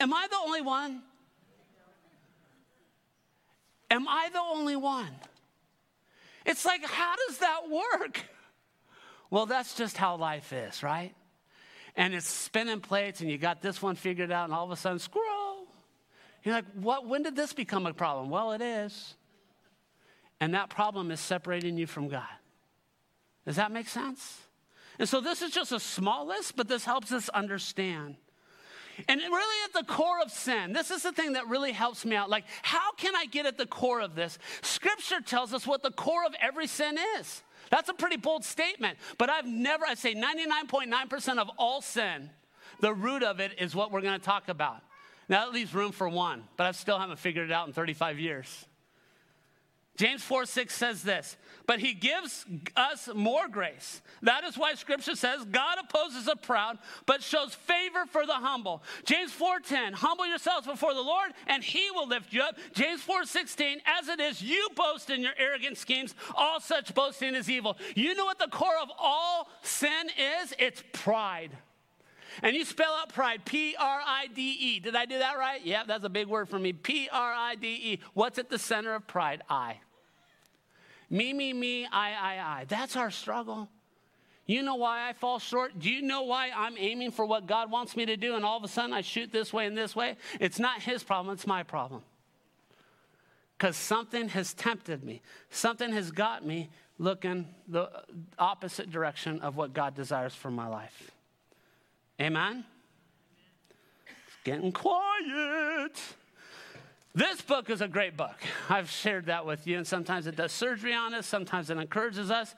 Am 0.00 0.12
I 0.12 0.26
the 0.30 0.36
only 0.44 0.60
one? 0.60 1.02
Am 3.90 4.08
I 4.08 4.28
the 4.32 4.40
only 4.40 4.76
one? 4.76 5.08
It's 6.44 6.64
like, 6.64 6.84
how 6.84 7.14
does 7.26 7.38
that 7.38 7.70
work? 7.70 8.20
Well, 9.30 9.46
that's 9.46 9.74
just 9.74 9.96
how 9.96 10.16
life 10.16 10.52
is, 10.52 10.82
right? 10.82 11.14
And 11.96 12.14
it's 12.14 12.28
spinning 12.28 12.80
plates, 12.80 13.20
and 13.20 13.30
you 13.30 13.38
got 13.38 13.62
this 13.62 13.80
one 13.80 13.96
figured 13.96 14.30
out, 14.30 14.44
and 14.44 14.54
all 14.54 14.64
of 14.64 14.70
a 14.70 14.76
sudden, 14.76 14.98
squirrel 14.98 15.45
you're 16.46 16.54
like, 16.54 16.72
what, 16.74 17.06
when 17.08 17.22
did 17.22 17.34
this 17.34 17.52
become 17.52 17.86
a 17.86 17.92
problem? 17.92 18.30
Well, 18.30 18.52
it 18.52 18.62
is. 18.62 19.14
And 20.40 20.54
that 20.54 20.70
problem 20.70 21.10
is 21.10 21.18
separating 21.18 21.76
you 21.76 21.86
from 21.86 22.08
God. 22.08 22.22
Does 23.44 23.56
that 23.56 23.72
make 23.72 23.88
sense? 23.88 24.40
And 24.98 25.08
so 25.08 25.20
this 25.20 25.42
is 25.42 25.50
just 25.50 25.72
a 25.72 25.80
small 25.80 26.26
list, 26.26 26.56
but 26.56 26.68
this 26.68 26.84
helps 26.84 27.10
us 27.12 27.28
understand. 27.30 28.16
And 29.08 29.20
really, 29.20 29.64
at 29.64 29.72
the 29.74 29.92
core 29.92 30.20
of 30.22 30.30
sin, 30.30 30.72
this 30.72 30.90
is 30.90 31.02
the 31.02 31.12
thing 31.12 31.34
that 31.34 31.48
really 31.48 31.72
helps 31.72 32.04
me 32.04 32.16
out. 32.16 32.30
Like, 32.30 32.44
how 32.62 32.92
can 32.92 33.14
I 33.14 33.26
get 33.26 33.44
at 33.44 33.58
the 33.58 33.66
core 33.66 34.00
of 34.00 34.14
this? 34.14 34.38
Scripture 34.62 35.20
tells 35.20 35.52
us 35.52 35.66
what 35.66 35.82
the 35.82 35.90
core 35.90 36.24
of 36.24 36.34
every 36.40 36.66
sin 36.66 36.96
is. 37.18 37.42
That's 37.70 37.88
a 37.88 37.94
pretty 37.94 38.16
bold 38.16 38.44
statement, 38.44 38.98
but 39.18 39.28
I've 39.28 39.46
never, 39.46 39.84
I 39.84 39.94
say 39.94 40.14
99.9% 40.14 41.38
of 41.38 41.50
all 41.58 41.82
sin, 41.82 42.30
the 42.80 42.94
root 42.94 43.22
of 43.22 43.40
it 43.40 43.52
is 43.58 43.74
what 43.74 43.90
we're 43.90 44.00
to 44.00 44.18
talk 44.18 44.48
about. 44.48 44.82
Now 45.28 45.44
that 45.44 45.52
leaves 45.52 45.74
room 45.74 45.92
for 45.92 46.08
one, 46.08 46.44
but 46.56 46.66
I 46.66 46.72
still 46.72 46.98
haven't 46.98 47.18
figured 47.18 47.50
it 47.50 47.52
out 47.52 47.66
in 47.66 47.72
35 47.72 48.18
years. 48.18 48.66
James 49.96 50.22
4 50.22 50.44
6 50.44 50.74
says 50.74 51.02
this, 51.02 51.36
but 51.66 51.80
he 51.80 51.94
gives 51.94 52.44
us 52.76 53.08
more 53.14 53.48
grace. 53.48 54.02
That 54.22 54.44
is 54.44 54.56
why 54.56 54.74
scripture 54.74 55.16
says 55.16 55.44
God 55.44 55.78
opposes 55.82 56.26
the 56.26 56.36
proud, 56.36 56.78
but 57.06 57.22
shows 57.22 57.54
favor 57.54 58.04
for 58.06 58.26
the 58.26 58.34
humble. 58.34 58.82
James 59.04 59.32
4 59.32 59.60
10, 59.60 59.94
humble 59.94 60.26
yourselves 60.26 60.66
before 60.66 60.92
the 60.92 61.00
Lord, 61.00 61.30
and 61.46 61.64
he 61.64 61.90
will 61.92 62.06
lift 62.06 62.32
you 62.32 62.42
up. 62.42 62.56
James 62.74 63.00
4 63.00 63.24
16, 63.24 63.80
as 63.86 64.08
it 64.08 64.20
is 64.20 64.42
you 64.42 64.68
boast 64.76 65.08
in 65.08 65.22
your 65.22 65.34
arrogant 65.38 65.78
schemes, 65.78 66.14
all 66.34 66.60
such 66.60 66.94
boasting 66.94 67.34
is 67.34 67.50
evil. 67.50 67.76
You 67.94 68.14
know 68.14 68.26
what 68.26 68.38
the 68.38 68.48
core 68.48 68.78
of 68.82 68.90
all 68.98 69.48
sin 69.62 70.08
is? 70.42 70.54
It's 70.58 70.82
pride. 70.92 71.52
And 72.42 72.54
you 72.54 72.64
spell 72.64 72.92
out 72.94 73.12
pride, 73.12 73.44
P 73.44 73.74
R 73.78 74.00
I 74.04 74.26
D 74.28 74.56
E. 74.60 74.80
Did 74.80 74.96
I 74.96 75.06
do 75.06 75.18
that 75.18 75.38
right? 75.38 75.60
Yeah, 75.64 75.84
that's 75.86 76.04
a 76.04 76.08
big 76.08 76.26
word 76.26 76.48
for 76.48 76.58
me. 76.58 76.72
P 76.72 77.08
R 77.10 77.32
I 77.32 77.54
D 77.54 77.68
E. 77.68 78.00
What's 78.14 78.38
at 78.38 78.50
the 78.50 78.58
center 78.58 78.94
of 78.94 79.06
pride? 79.06 79.42
I. 79.48 79.78
Me, 81.08 81.32
me, 81.32 81.52
me, 81.52 81.86
I, 81.86 82.10
I, 82.12 82.60
I. 82.60 82.64
That's 82.66 82.96
our 82.96 83.10
struggle. 83.10 83.68
You 84.46 84.62
know 84.62 84.76
why 84.76 85.08
I 85.08 85.12
fall 85.12 85.38
short? 85.38 85.78
Do 85.78 85.90
you 85.90 86.02
know 86.02 86.22
why 86.22 86.50
I'm 86.54 86.76
aiming 86.78 87.10
for 87.10 87.26
what 87.26 87.46
God 87.46 87.70
wants 87.70 87.96
me 87.96 88.06
to 88.06 88.16
do 88.16 88.36
and 88.36 88.44
all 88.44 88.56
of 88.56 88.64
a 88.64 88.68
sudden 88.68 88.92
I 88.92 89.00
shoot 89.00 89.32
this 89.32 89.52
way 89.52 89.66
and 89.66 89.76
this 89.76 89.96
way? 89.96 90.16
It's 90.38 90.58
not 90.58 90.82
His 90.82 91.02
problem, 91.02 91.34
it's 91.34 91.46
my 91.46 91.64
problem. 91.64 92.02
Because 93.58 93.76
something 93.76 94.28
has 94.28 94.54
tempted 94.54 95.02
me, 95.02 95.22
something 95.50 95.92
has 95.92 96.10
got 96.10 96.46
me 96.46 96.70
looking 96.98 97.46
the 97.68 97.90
opposite 98.38 98.90
direction 98.90 99.40
of 99.40 99.56
what 99.56 99.72
God 99.72 99.94
desires 99.94 100.34
for 100.34 100.50
my 100.50 100.68
life. 100.68 101.10
Amen? 102.20 102.64
It's 104.26 104.36
getting 104.44 104.72
quiet. 104.72 106.00
This 107.14 107.40
book 107.40 107.70
is 107.70 107.80
a 107.80 107.88
great 107.88 108.16
book. 108.16 108.36
I've 108.68 108.90
shared 108.90 109.26
that 109.26 109.46
with 109.46 109.66
you, 109.66 109.78
and 109.78 109.86
sometimes 109.86 110.26
it 110.26 110.36
does 110.36 110.52
surgery 110.52 110.94
on 110.94 111.14
us, 111.14 111.26
sometimes 111.26 111.70
it 111.70 111.78
encourages 111.78 112.30
us. 112.30 112.54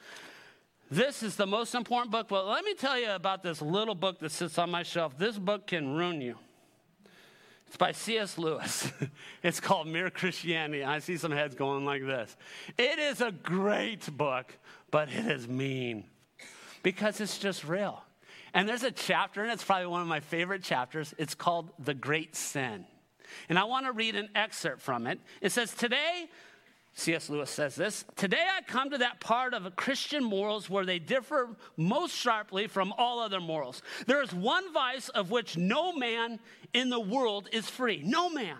This 0.90 1.22
is 1.22 1.36
the 1.36 1.46
most 1.46 1.74
important 1.74 2.10
book. 2.10 2.28
But 2.28 2.46
let 2.46 2.64
me 2.64 2.74
tell 2.74 2.98
you 2.98 3.10
about 3.10 3.42
this 3.42 3.60
little 3.60 3.94
book 3.94 4.18
that 4.20 4.32
sits 4.32 4.58
on 4.58 4.70
my 4.70 4.82
shelf. 4.82 5.18
This 5.18 5.38
book 5.38 5.66
can 5.66 5.94
ruin 5.94 6.20
you. 6.20 6.36
It's 7.66 7.76
by 7.76 7.92
C.S. 7.92 8.38
Lewis. 8.38 8.90
it's 9.42 9.60
called 9.60 9.86
Mere 9.86 10.08
Christianity. 10.08 10.82
I 10.82 11.00
see 11.00 11.18
some 11.18 11.32
heads 11.32 11.54
going 11.54 11.84
like 11.84 12.02
this. 12.02 12.34
It 12.78 12.98
is 12.98 13.20
a 13.20 13.30
great 13.30 14.16
book, 14.16 14.56
but 14.90 15.10
it 15.10 15.26
is 15.26 15.46
mean 15.46 16.04
because 16.82 17.20
it's 17.20 17.38
just 17.38 17.64
real. 17.64 18.02
And 18.54 18.68
there's 18.68 18.82
a 18.82 18.90
chapter, 18.90 19.42
and 19.42 19.52
it's 19.52 19.64
probably 19.64 19.86
one 19.86 20.02
of 20.02 20.08
my 20.08 20.20
favorite 20.20 20.62
chapters. 20.62 21.14
It's 21.18 21.34
called 21.34 21.70
The 21.78 21.94
Great 21.94 22.36
Sin. 22.36 22.84
And 23.48 23.58
I 23.58 23.64
want 23.64 23.86
to 23.86 23.92
read 23.92 24.16
an 24.16 24.30
excerpt 24.34 24.80
from 24.80 25.06
it. 25.06 25.20
It 25.40 25.52
says, 25.52 25.74
Today, 25.74 26.28
C.S. 26.98 27.30
Lewis 27.30 27.50
says 27.50 27.76
this 27.76 28.04
Today 28.16 28.44
I 28.56 28.62
come 28.62 28.90
to 28.90 28.98
that 28.98 29.20
part 29.20 29.54
of 29.54 29.76
Christian 29.76 30.24
morals 30.24 30.68
where 30.68 30.84
they 30.84 30.98
differ 30.98 31.56
most 31.76 32.14
sharply 32.14 32.66
from 32.66 32.92
all 32.98 33.20
other 33.20 33.40
morals. 33.40 33.82
There 34.06 34.22
is 34.22 34.32
one 34.32 34.72
vice 34.72 35.08
of 35.10 35.30
which 35.30 35.56
no 35.56 35.92
man 35.92 36.40
in 36.74 36.90
the 36.90 37.00
world 37.00 37.48
is 37.52 37.70
free. 37.70 38.02
No 38.04 38.28
man. 38.28 38.58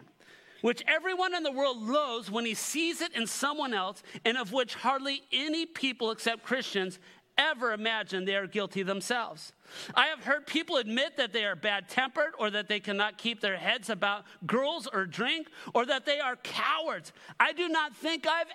Which 0.60 0.82
everyone 0.88 1.34
in 1.34 1.44
the 1.44 1.52
world 1.52 1.82
loathes 1.82 2.30
when 2.30 2.44
he 2.44 2.54
sees 2.54 3.00
it 3.00 3.14
in 3.14 3.28
someone 3.28 3.72
else, 3.72 4.02
and 4.24 4.36
of 4.36 4.52
which 4.52 4.74
hardly 4.74 5.22
any 5.30 5.66
people 5.66 6.10
except 6.10 6.42
Christians 6.42 6.98
ever 7.38 7.72
imagine 7.72 8.24
they 8.24 8.34
are 8.34 8.46
guilty 8.46 8.82
themselves. 8.82 9.52
I 9.94 10.06
have 10.06 10.24
heard 10.24 10.46
people 10.46 10.76
admit 10.76 11.16
that 11.16 11.32
they 11.32 11.44
are 11.44 11.56
bad 11.56 11.88
tempered 11.88 12.32
or 12.38 12.50
that 12.50 12.68
they 12.68 12.80
cannot 12.80 13.16
keep 13.16 13.40
their 13.40 13.56
heads 13.56 13.88
about 13.88 14.24
girls 14.46 14.88
or 14.92 15.06
drink 15.06 15.48
or 15.74 15.86
that 15.86 16.04
they 16.04 16.18
are 16.18 16.36
cowards. 16.36 17.12
I 17.38 17.52
do 17.52 17.68
not 17.68 17.96
think 17.96 18.26
I've 18.26 18.52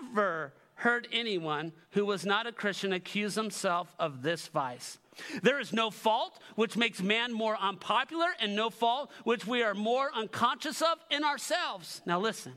ever 0.00 0.54
heard 0.76 1.06
anyone 1.12 1.72
who 1.90 2.04
was 2.04 2.26
not 2.26 2.46
a 2.46 2.52
Christian 2.52 2.92
accuse 2.92 3.34
himself 3.34 3.94
of 3.98 4.22
this 4.22 4.48
vice. 4.48 4.98
There 5.42 5.60
is 5.60 5.72
no 5.72 5.90
fault 5.90 6.40
which 6.56 6.76
makes 6.76 7.02
man 7.02 7.32
more 7.32 7.56
unpopular, 7.60 8.28
and 8.40 8.56
no 8.56 8.70
fault 8.70 9.12
which 9.24 9.46
we 9.46 9.62
are 9.62 9.74
more 9.74 10.10
unconscious 10.14 10.80
of 10.80 10.98
in 11.10 11.22
ourselves. 11.22 12.00
Now, 12.06 12.18
listen 12.18 12.54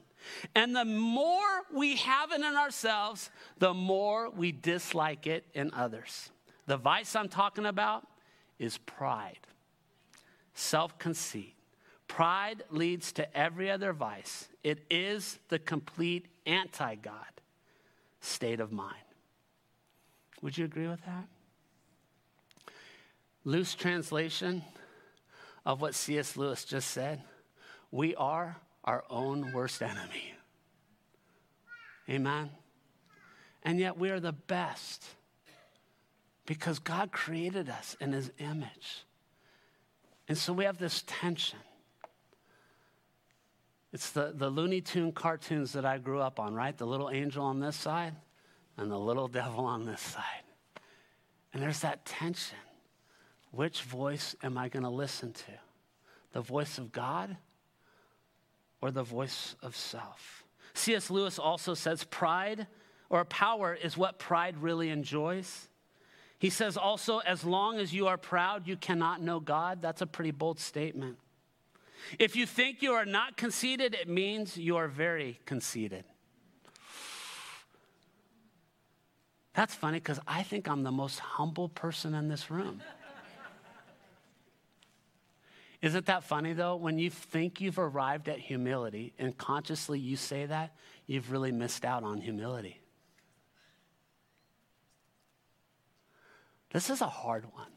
and 0.53 0.75
the 0.75 0.85
more 0.85 1.63
we 1.73 1.95
have 1.97 2.31
it 2.31 2.41
in 2.41 2.55
ourselves, 2.55 3.29
the 3.57 3.73
more 3.73 4.29
we 4.29 4.51
dislike 4.51 5.27
it 5.27 5.45
in 5.53 5.71
others. 5.73 6.31
The 6.67 6.77
vice 6.77 7.15
I'm 7.15 7.29
talking 7.29 7.65
about 7.65 8.07
is 8.59 8.77
pride, 8.77 9.47
self 10.53 10.97
conceit. 10.97 11.53
Pride 12.07 12.63
leads 12.69 13.11
to 13.13 13.37
every 13.37 13.69
other 13.71 13.91
vice, 13.91 14.47
it 14.63 14.83
is 14.89 15.39
the 15.49 15.59
complete 15.59 16.27
anti 16.45 16.95
God 16.95 17.25
state 18.21 18.59
of 18.59 18.71
mind. 18.71 18.95
Would 20.41 20.57
you 20.57 20.65
agree 20.65 20.87
with 20.87 21.03
that? 21.05 21.27
Loose 23.43 23.75
translation 23.75 24.63
of 25.65 25.81
what 25.81 25.95
C.S. 25.95 26.35
Lewis 26.37 26.65
just 26.65 26.89
said 26.91 27.21
we 27.91 28.15
are 28.15 28.57
our 28.85 29.03
own 29.09 29.51
worst 29.51 29.81
enemy. 29.81 30.33
Amen? 32.09 32.51
And 33.63 33.79
yet 33.79 33.97
we 33.97 34.11
are 34.11 34.19
the 34.19 34.31
best 34.31 35.03
because 36.45 36.77
God 36.77 37.11
created 37.11 37.67
us 37.67 37.97
in 37.99 38.13
his 38.13 38.31
image. 38.37 39.03
And 40.27 40.37
so 40.37 40.53
we 40.53 40.65
have 40.65 40.77
this 40.77 41.03
tension. 41.07 41.59
It's 43.91 44.11
the, 44.11 44.33
the 44.35 44.49
Looney 44.49 44.81
Tune 44.81 45.11
cartoons 45.11 45.73
that 45.73 45.85
I 45.85 45.97
grew 45.97 46.19
up 46.19 46.39
on, 46.39 46.53
right? 46.53 46.77
The 46.77 46.85
little 46.85 47.09
angel 47.09 47.43
on 47.43 47.59
this 47.59 47.75
side 47.75 48.13
and 48.77 48.91
the 48.91 48.99
little 48.99 49.27
devil 49.27 49.65
on 49.65 49.85
this 49.85 50.01
side. 50.01 50.23
And 51.53 51.63
there's 51.63 51.79
that 51.79 52.05
tension. 52.05 52.57
Which 53.51 53.83
voice 53.83 54.35
am 54.43 54.57
I 54.57 54.67
going 54.67 54.83
to 54.83 54.89
listen 54.89 55.31
to? 55.31 55.51
The 56.33 56.41
voice 56.41 56.77
of 56.77 56.91
God 56.91 57.37
or 58.85 58.91
the 58.91 59.01
voice 59.01 59.55
of 59.63 59.75
self. 59.75 60.43
C.S. 60.75 61.09
Lewis 61.09 61.39
also 61.39 61.73
says 61.73 62.03
pride 62.03 62.67
or 63.09 63.25
power 63.25 63.73
is 63.73 63.97
what 63.97 64.19
pride 64.19 64.57
really 64.61 64.89
enjoys. 64.89 65.69
He 66.37 66.51
says 66.51 66.77
also, 66.77 67.17
as 67.19 67.43
long 67.43 67.79
as 67.79 67.91
you 67.93 68.05
are 68.05 68.17
proud, 68.17 68.67
you 68.67 68.77
cannot 68.77 69.23
know 69.23 69.39
God. 69.39 69.81
That's 69.81 70.03
a 70.03 70.05
pretty 70.05 70.29
bold 70.29 70.59
statement. 70.59 71.17
If 72.19 72.35
you 72.35 72.45
think 72.45 72.83
you 72.83 72.91
are 72.91 73.05
not 73.05 73.37
conceited, 73.37 73.95
it 73.95 74.07
means 74.07 74.55
you 74.55 74.77
are 74.77 74.87
very 74.87 75.39
conceited. 75.47 76.03
That's 79.55 79.73
funny 79.73 79.97
because 79.97 80.19
I 80.27 80.43
think 80.43 80.67
I'm 80.67 80.83
the 80.83 80.91
most 80.91 81.17
humble 81.17 81.69
person 81.69 82.13
in 82.13 82.27
this 82.27 82.51
room. 82.51 82.83
Isn't 85.85 86.07
that 86.07 86.23
funny 86.23 86.53
though? 86.53 86.77
When 86.77 86.97
you 86.97 87.11
think 87.11 87.61
you've 87.61 87.77
arrived 87.77 88.27
at 88.27 88.39
humility 88.39 89.13
and 89.19 89.37
consciously 89.37 89.99
you 89.99 90.17
say 90.17 90.47
that, 90.47 90.75
you've 91.05 91.31
really 91.31 91.51
missed 91.51 91.85
out 91.85 92.03
on 92.03 92.21
humility. 92.21 92.81
This 96.71 96.89
is 96.89 97.01
a 97.01 97.07
hard 97.07 97.45
one 97.53 97.67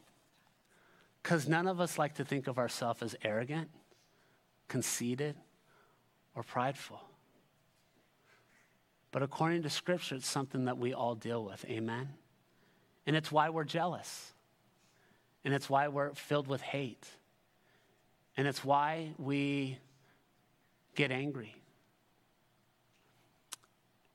because 1.21 1.47
none 1.47 1.67
of 1.67 1.79
us 1.79 1.99
like 1.99 2.15
to 2.15 2.25
think 2.25 2.47
of 2.47 2.57
ourselves 2.57 3.03
as 3.03 3.15
arrogant, 3.23 3.69
conceited, 4.67 5.35
or 6.33 6.41
prideful. 6.41 7.01
But 9.11 9.21
according 9.21 9.61
to 9.61 9.69
Scripture, 9.69 10.15
it's 10.15 10.27
something 10.27 10.65
that 10.65 10.79
we 10.79 10.95
all 10.95 11.13
deal 11.13 11.45
with. 11.45 11.63
Amen? 11.65 12.09
And 13.05 13.15
it's 13.15 13.31
why 13.31 13.51
we're 13.51 13.65
jealous. 13.65 14.33
And 15.45 15.53
it's 15.53 15.69
why 15.69 15.89
we're 15.89 16.15
filled 16.15 16.47
with 16.47 16.61
hate. 16.61 17.07
And 18.39 18.47
it's 18.47 18.63
why 18.63 19.09
we 19.17 19.77
get 20.95 21.11
angry. 21.11 21.53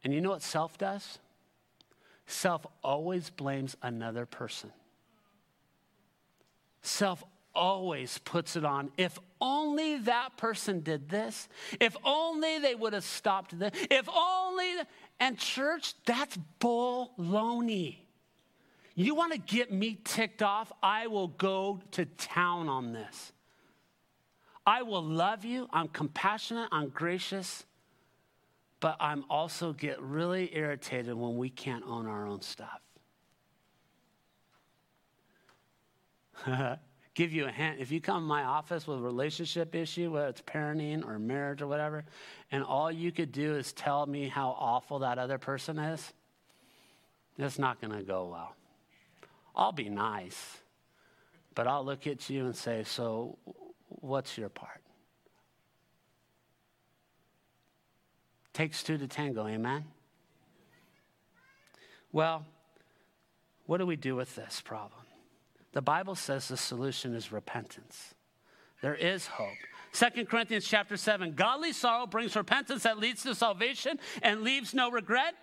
And 0.03 0.15
you 0.15 0.23
know 0.23 0.31
what 0.31 0.41
self 0.41 0.79
does? 0.79 1.19
Self 2.27 2.67
always 2.83 3.29
blames 3.29 3.77
another 3.83 4.25
person. 4.25 4.73
Self 6.81 7.23
always 7.55 8.17
puts 8.17 8.57
it 8.57 8.65
on. 8.65 8.93
If 8.97 9.19
only 9.43 9.99
that 9.99 10.39
person 10.39 10.81
did 10.81 11.11
this, 11.11 11.47
if 11.79 11.95
only 12.03 12.59
they 12.61 12.75
would 12.75 12.95
have 12.95 13.05
stopped 13.05 13.59
this, 13.59 13.73
if 13.91 14.09
only. 14.09 14.73
And 15.21 15.37
church, 15.37 15.93
that's 16.07 16.39
baloney. 16.61 17.97
You 18.95 19.15
want 19.15 19.35
to 19.35 19.39
get 19.39 19.71
me 19.71 19.99
ticked 20.03 20.43
off? 20.43 20.73
I 20.83 21.09
will 21.09 21.29
go 21.29 21.83
to 21.91 22.07
town 22.07 22.71
on 22.71 22.95
this. 22.95 23.35
I 24.67 24.83
will 24.83 25.03
love 25.03 25.45
you. 25.45 25.69
I'm 25.73 25.89
compassionate. 25.89 26.69
I'm 26.73 26.89
gracious. 26.89 27.65
But 28.81 28.97
I'm 29.01 29.25
also 29.31 29.73
get 29.73 30.01
really 30.01 30.55
irritated 30.55 31.15
when 31.15 31.37
we 31.37 31.51
can't 31.51 31.85
own 31.87 32.07
our 32.07 32.27
own 32.27 32.43
stuff. 32.43 32.81
give 37.15 37.33
you 37.33 37.47
a 37.47 37.51
hint. 37.51 37.81
If 37.81 37.91
you 37.93 38.01
come 38.01 38.23
to 38.23 38.27
my 38.27 38.45
office 38.45 38.87
with 38.87 38.99
a 38.99 39.03
relationship 39.03 39.75
issue, 39.75 40.11
whether 40.11 40.29
it's 40.29 40.43
parenting 40.43 41.07
or 41.07 41.19
marriage 41.19 41.63
or 41.63 41.67
whatever, 41.67 42.05
and 42.51 42.63
all 42.63 42.91
you 42.91 43.13
could 43.13 43.33
do 43.33 43.55
is 43.55 43.73
tell 43.73 44.07
me 44.07 44.29
how 44.29 44.51
awful 44.59 44.99
that 45.01 45.19
other 45.19 45.39
person 45.39 45.79
is, 45.79 46.13
it's 47.39 47.59
not 47.59 47.81
going 47.81 47.97
to 47.97 48.03
go 48.03 48.27
well. 48.27 48.55
I'll 49.57 49.73
be 49.73 49.89
nice, 49.89 50.59
but 51.55 51.67
I'll 51.67 51.85
look 51.85 52.07
at 52.07 52.29
you 52.29 52.47
and 52.47 52.57
say, 52.57 52.83
So, 52.85 53.39
what's 54.01 54.37
your 54.39 54.49
part? 54.49 54.81
Takes 58.53 58.83
two 58.83 58.97
to 58.99 59.09
tango, 59.09 59.47
amen? 59.47 59.85
Well, 62.13 62.45
what 63.67 63.79
do 63.79 63.87
we 63.87 63.97
do 63.97 64.15
with 64.15 64.37
this 64.37 64.61
problem? 64.65 65.01
The 65.73 65.83
Bible 65.83 66.15
says 66.15 66.47
the 66.47 66.57
solution 66.57 67.15
is 67.15 67.33
repentance. 67.33 68.15
There 68.81 68.95
is 68.95 69.27
hope. 69.27 69.49
2 69.93 70.27
Corinthians 70.27 70.67
chapter 70.67 70.97
7 70.97 71.35
Godly 71.35 71.73
sorrow 71.73 72.07
brings 72.07 72.37
repentance 72.37 72.85
that 72.85 72.99
leads 72.99 73.23
to 73.25 73.35
salvation 73.35 73.99
and 74.23 74.43
leaves 74.43 74.75
no 74.75 74.91
regret. 74.91 75.35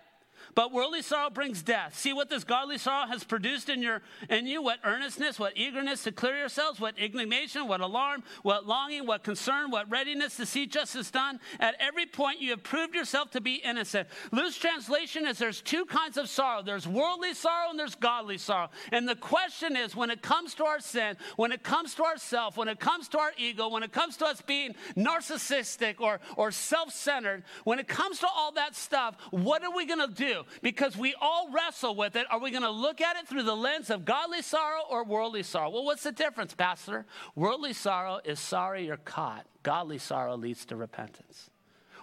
But 0.55 0.71
worldly 0.71 1.01
sorrow 1.01 1.29
brings 1.29 1.61
death. 1.63 1.97
See 1.97 2.13
what 2.13 2.29
this 2.29 2.43
godly 2.43 2.77
sorrow 2.77 3.07
has 3.07 3.23
produced 3.23 3.69
in, 3.69 3.81
your, 3.81 4.01
in 4.29 4.47
you 4.47 4.61
what 4.61 4.79
earnestness, 4.83 5.39
what 5.39 5.57
eagerness 5.57 6.03
to 6.03 6.11
clear 6.11 6.37
yourselves, 6.37 6.79
what 6.79 6.97
indignation, 6.97 7.67
what 7.67 7.81
alarm, 7.81 8.23
what 8.43 8.65
longing, 8.65 9.05
what 9.05 9.23
concern, 9.23 9.71
what 9.71 9.89
readiness 9.89 10.37
to 10.37 10.45
see 10.45 10.65
justice 10.65 11.11
done. 11.11 11.39
At 11.59 11.75
every 11.79 12.05
point, 12.05 12.41
you 12.41 12.51
have 12.51 12.63
proved 12.63 12.95
yourself 12.95 13.31
to 13.31 13.41
be 13.41 13.55
innocent. 13.55 14.07
Loose 14.31 14.57
translation 14.57 15.25
is 15.25 15.37
there's 15.37 15.61
two 15.61 15.85
kinds 15.85 16.17
of 16.17 16.29
sorrow 16.29 16.61
there's 16.61 16.87
worldly 16.87 17.33
sorrow 17.33 17.69
and 17.69 17.79
there's 17.79 17.95
godly 17.95 18.37
sorrow. 18.37 18.69
And 18.91 19.07
the 19.07 19.15
question 19.15 19.75
is 19.75 19.95
when 19.95 20.09
it 20.09 20.21
comes 20.21 20.53
to 20.55 20.65
our 20.65 20.79
sin, 20.79 21.17
when 21.35 21.51
it 21.51 21.63
comes 21.63 21.95
to 21.95 22.03
ourself, 22.03 22.57
when 22.57 22.67
it 22.67 22.79
comes 22.79 23.07
to 23.09 23.19
our 23.19 23.31
ego, 23.37 23.69
when 23.69 23.83
it 23.83 23.91
comes 23.91 24.17
to 24.17 24.25
us 24.25 24.41
being 24.41 24.75
narcissistic 24.95 25.99
or, 25.99 26.19
or 26.35 26.51
self 26.51 26.91
centered, 26.93 27.43
when 27.63 27.79
it 27.79 27.87
comes 27.87 28.19
to 28.19 28.27
all 28.27 28.51
that 28.53 28.75
stuff, 28.75 29.15
what 29.31 29.63
are 29.63 29.75
we 29.75 29.85
going 29.85 29.99
to 29.99 30.13
Because 30.61 30.97
we 30.97 31.15
all 31.19 31.49
wrestle 31.51 31.95
with 31.95 32.15
it. 32.15 32.25
Are 32.29 32.39
we 32.39 32.51
going 32.51 32.63
to 32.63 32.69
look 32.69 33.01
at 33.01 33.15
it 33.17 33.27
through 33.27 33.43
the 33.43 33.55
lens 33.55 33.89
of 33.89 34.05
godly 34.05 34.41
sorrow 34.41 34.81
or 34.89 35.03
worldly 35.03 35.43
sorrow? 35.43 35.69
Well, 35.69 35.85
what's 35.85 36.03
the 36.03 36.11
difference, 36.11 36.53
Pastor? 36.53 37.05
Worldly 37.35 37.73
sorrow 37.73 38.19
is 38.23 38.39
sorry 38.39 38.85
you're 38.85 38.97
caught, 38.97 39.45
godly 39.63 39.97
sorrow 39.97 40.35
leads 40.35 40.65
to 40.65 40.75
repentance. 40.75 41.49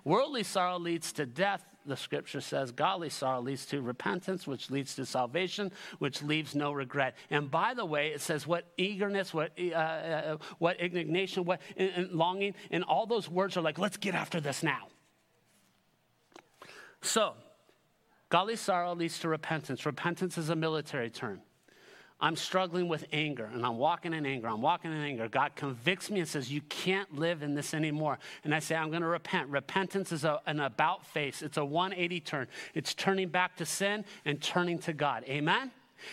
Worldly 0.05 0.43
sorrow 0.43 0.79
leads 0.79 1.13
to 1.15 1.27
death, 1.27 1.63
the 1.85 1.97
scripture 1.97 2.41
says. 2.41 2.73
Godly 2.73 3.11
sorrow 3.11 3.41
leads 3.41 3.67
to 3.67 3.83
repentance, 3.83 4.47
which 4.47 4.71
leads 4.71 4.95
to 4.95 5.05
salvation, 5.05 5.73
which 5.99 6.23
leaves 6.23 6.55
no 6.55 6.73
regret. 6.73 7.15
And 7.31 7.51
by 7.51 7.75
the 7.75 7.85
way, 7.85 8.09
it 8.09 8.21
says 8.21 8.47
what 8.47 8.67
eagerness, 8.77 9.35
what, 9.35 9.53
uh, 9.59 9.75
uh, 9.75 10.37
what 10.59 10.81
indignation, 10.81 11.45
what 11.45 11.61
and, 11.77 11.91
and 11.95 12.13
longing, 12.13 12.55
and 12.71 12.85
all 12.85 13.07
those 13.07 13.29
words 13.29 13.57
are 13.57 13.63
like, 13.63 13.79
let's 13.79 13.97
get 13.97 14.15
after 14.15 14.41
this 14.41 14.63
now. 14.63 14.89
So, 17.03 17.35
Godly 18.29 18.57
sorrow 18.57 18.95
leads 18.95 19.19
to 19.21 19.29
repentance. 19.29 19.87
Repentance 19.87 20.37
is 20.37 20.51
a 20.51 20.57
military 20.57 21.11
term. 21.11 21.41
I'm 22.21 22.35
struggling 22.35 22.89
with 22.89 23.07
anger 23.13 23.49
and 23.53 23.65
I'm 23.65 23.77
walking 23.77 24.13
in 24.13 24.27
anger. 24.27 24.49
I'm 24.49 24.61
walking 24.61 24.91
in 24.91 24.99
anger. 24.99 25.29
God 25.29 25.55
convicts 25.55 26.11
me 26.11 26.19
and 26.19 26.29
says, 26.29 26.51
You 26.51 26.63
can't 26.63 27.15
live 27.17 27.43
in 27.43 27.55
this 27.55 27.75
anymore. 27.75 28.19
And 28.43 28.53
I 28.53 28.59
say, 28.59 28.75
I'm 28.75 28.91
going 28.91 29.03
to 29.03 29.09
repent. 29.09 29.49
Repentance 29.49 30.11
is 30.11 30.25
a, 30.25 30.41
an 30.47 30.59
about 30.61 31.07
face, 31.07 31.43
it's 31.43 31.57
a 31.57 31.65
180 31.65 32.21
turn. 32.21 32.49
It's 32.75 32.93
turning 32.93 33.29
back 33.29 33.57
to 33.59 33.67
sin 33.67 34.05
and 34.25 34.43
turning 34.43 34.81
to 34.81 34.93
God. 34.93 35.25
Amen? 35.29 35.71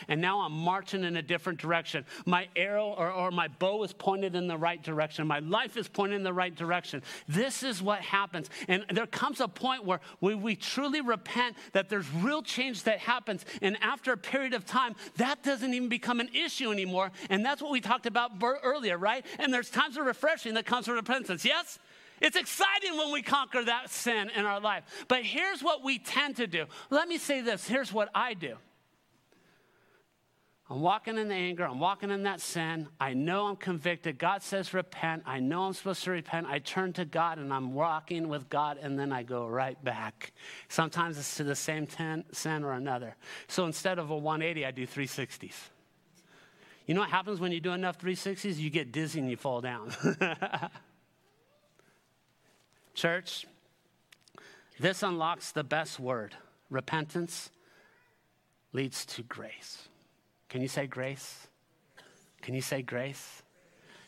And 0.07 0.21
now 0.21 0.41
I'm 0.41 0.51
marching 0.51 1.03
in 1.03 1.17
a 1.17 1.21
different 1.21 1.59
direction. 1.59 2.05
My 2.25 2.47
arrow 2.55 2.95
or, 2.97 3.11
or, 3.11 3.31
my 3.31 3.47
bow 3.47 3.83
is 3.83 3.93
pointed 3.93 4.35
in 4.35 4.47
the 4.47 4.57
right 4.57 4.81
direction. 4.81 5.27
My 5.27 5.39
life 5.39 5.77
is 5.77 5.87
pointed 5.87 6.15
in 6.15 6.23
the 6.23 6.33
right 6.33 6.55
direction. 6.55 7.03
This 7.27 7.63
is 7.63 7.81
what 7.81 8.01
happens. 8.01 8.49
And 8.67 8.85
there 8.91 9.07
comes 9.07 9.41
a 9.41 9.47
point 9.47 9.85
where 9.85 9.99
we, 10.21 10.35
we 10.35 10.55
truly 10.55 11.01
repent 11.01 11.57
that 11.73 11.89
there's 11.89 12.09
real 12.15 12.41
change 12.41 12.83
that 12.83 12.99
happens. 12.99 13.45
And 13.61 13.77
after 13.81 14.13
a 14.13 14.17
period 14.17 14.53
of 14.53 14.65
time, 14.65 14.95
that 15.17 15.43
doesn't 15.43 15.73
even 15.73 15.89
become 15.89 16.19
an 16.19 16.29
issue 16.33 16.71
anymore. 16.71 17.11
And 17.29 17.45
that's 17.45 17.61
what 17.61 17.71
we 17.71 17.81
talked 17.81 18.05
about 18.05 18.31
earlier, 18.63 18.97
right? 18.97 19.25
And 19.39 19.53
there's 19.53 19.69
times 19.69 19.97
of 19.97 20.05
refreshing 20.05 20.53
that 20.55 20.65
comes 20.65 20.85
from 20.85 20.95
repentance. 20.95 21.45
Yes? 21.45 21.79
It's 22.21 22.37
exciting 22.37 22.97
when 22.97 23.11
we 23.11 23.21
conquer 23.21 23.63
that 23.65 23.89
sin 23.89 24.31
in 24.35 24.45
our 24.45 24.59
life. 24.59 24.83
But 25.07 25.23
here's 25.23 25.61
what 25.61 25.83
we 25.83 25.99
tend 25.99 26.37
to 26.37 26.47
do. 26.47 26.65
Let 26.89 27.07
me 27.07 27.17
say 27.17 27.41
this 27.41 27.67
here's 27.67 27.91
what 27.91 28.09
I 28.15 28.33
do. 28.33 28.55
I'm 30.67 30.81
walking 30.81 31.19
in 31.19 31.27
the 31.27 31.35
anger. 31.35 31.63
I'm 31.63 31.79
walking 31.79 32.09
in 32.09 32.23
that 32.23 32.41
sin. 32.41 32.87
I 32.99 33.13
know 33.13 33.45
I'm 33.45 33.55
convicted. 33.55 34.17
God 34.17 34.41
says 34.41 34.73
repent. 34.73 35.21
I 35.27 35.39
know 35.39 35.65
I'm 35.65 35.73
supposed 35.73 36.03
to 36.05 36.11
repent. 36.11 36.47
I 36.47 36.57
turn 36.57 36.91
to 36.93 37.05
God 37.05 37.37
and 37.37 37.53
I'm 37.53 37.75
walking 37.75 38.29
with 38.29 38.49
God 38.49 38.79
and 38.81 38.97
then 38.97 39.11
I 39.11 39.21
go 39.21 39.45
right 39.45 39.81
back. 39.83 40.33
Sometimes 40.67 41.19
it's 41.19 41.35
to 41.37 41.43
the 41.43 41.55
same 41.55 41.85
ten, 41.85 42.23
sin 42.31 42.63
or 42.63 42.71
another. 42.73 43.15
So 43.47 43.67
instead 43.67 43.99
of 43.99 44.09
a 44.09 44.17
180, 44.17 44.65
I 44.65 44.71
do 44.71 44.87
360s. 44.87 45.53
You 46.87 46.95
know 46.95 47.01
what 47.01 47.11
happens 47.11 47.39
when 47.39 47.51
you 47.51 47.59
do 47.59 47.71
enough 47.71 47.99
360s? 47.99 48.57
You 48.57 48.71
get 48.71 48.91
dizzy 48.91 49.19
and 49.19 49.29
you 49.29 49.37
fall 49.37 49.61
down. 49.61 49.91
Church, 52.95 53.45
this 54.79 55.03
unlocks 55.03 55.51
the 55.51 55.63
best 55.63 55.99
word 55.99 56.35
repentance 56.71 57.51
leads 58.73 59.05
to 59.05 59.21
grace. 59.21 59.89
Can 60.49 60.61
you 60.61 60.67
say 60.67 60.87
grace? 60.87 61.47
Can 62.41 62.53
you 62.53 62.61
say 62.61 62.81
grace? 62.81 63.41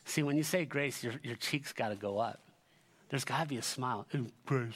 See, 0.05 0.23
when 0.23 0.37
you 0.37 0.43
say 0.43 0.65
grace, 0.65 1.03
your, 1.03 1.13
your 1.23 1.35
cheeks 1.35 1.73
got 1.73 1.89
to 1.89 1.95
go 1.95 2.19
up. 2.19 2.39
There's 3.09 3.25
got 3.25 3.41
to 3.41 3.47
be 3.47 3.57
a 3.57 3.61
smile. 3.61 4.05
Grace. 4.45 4.73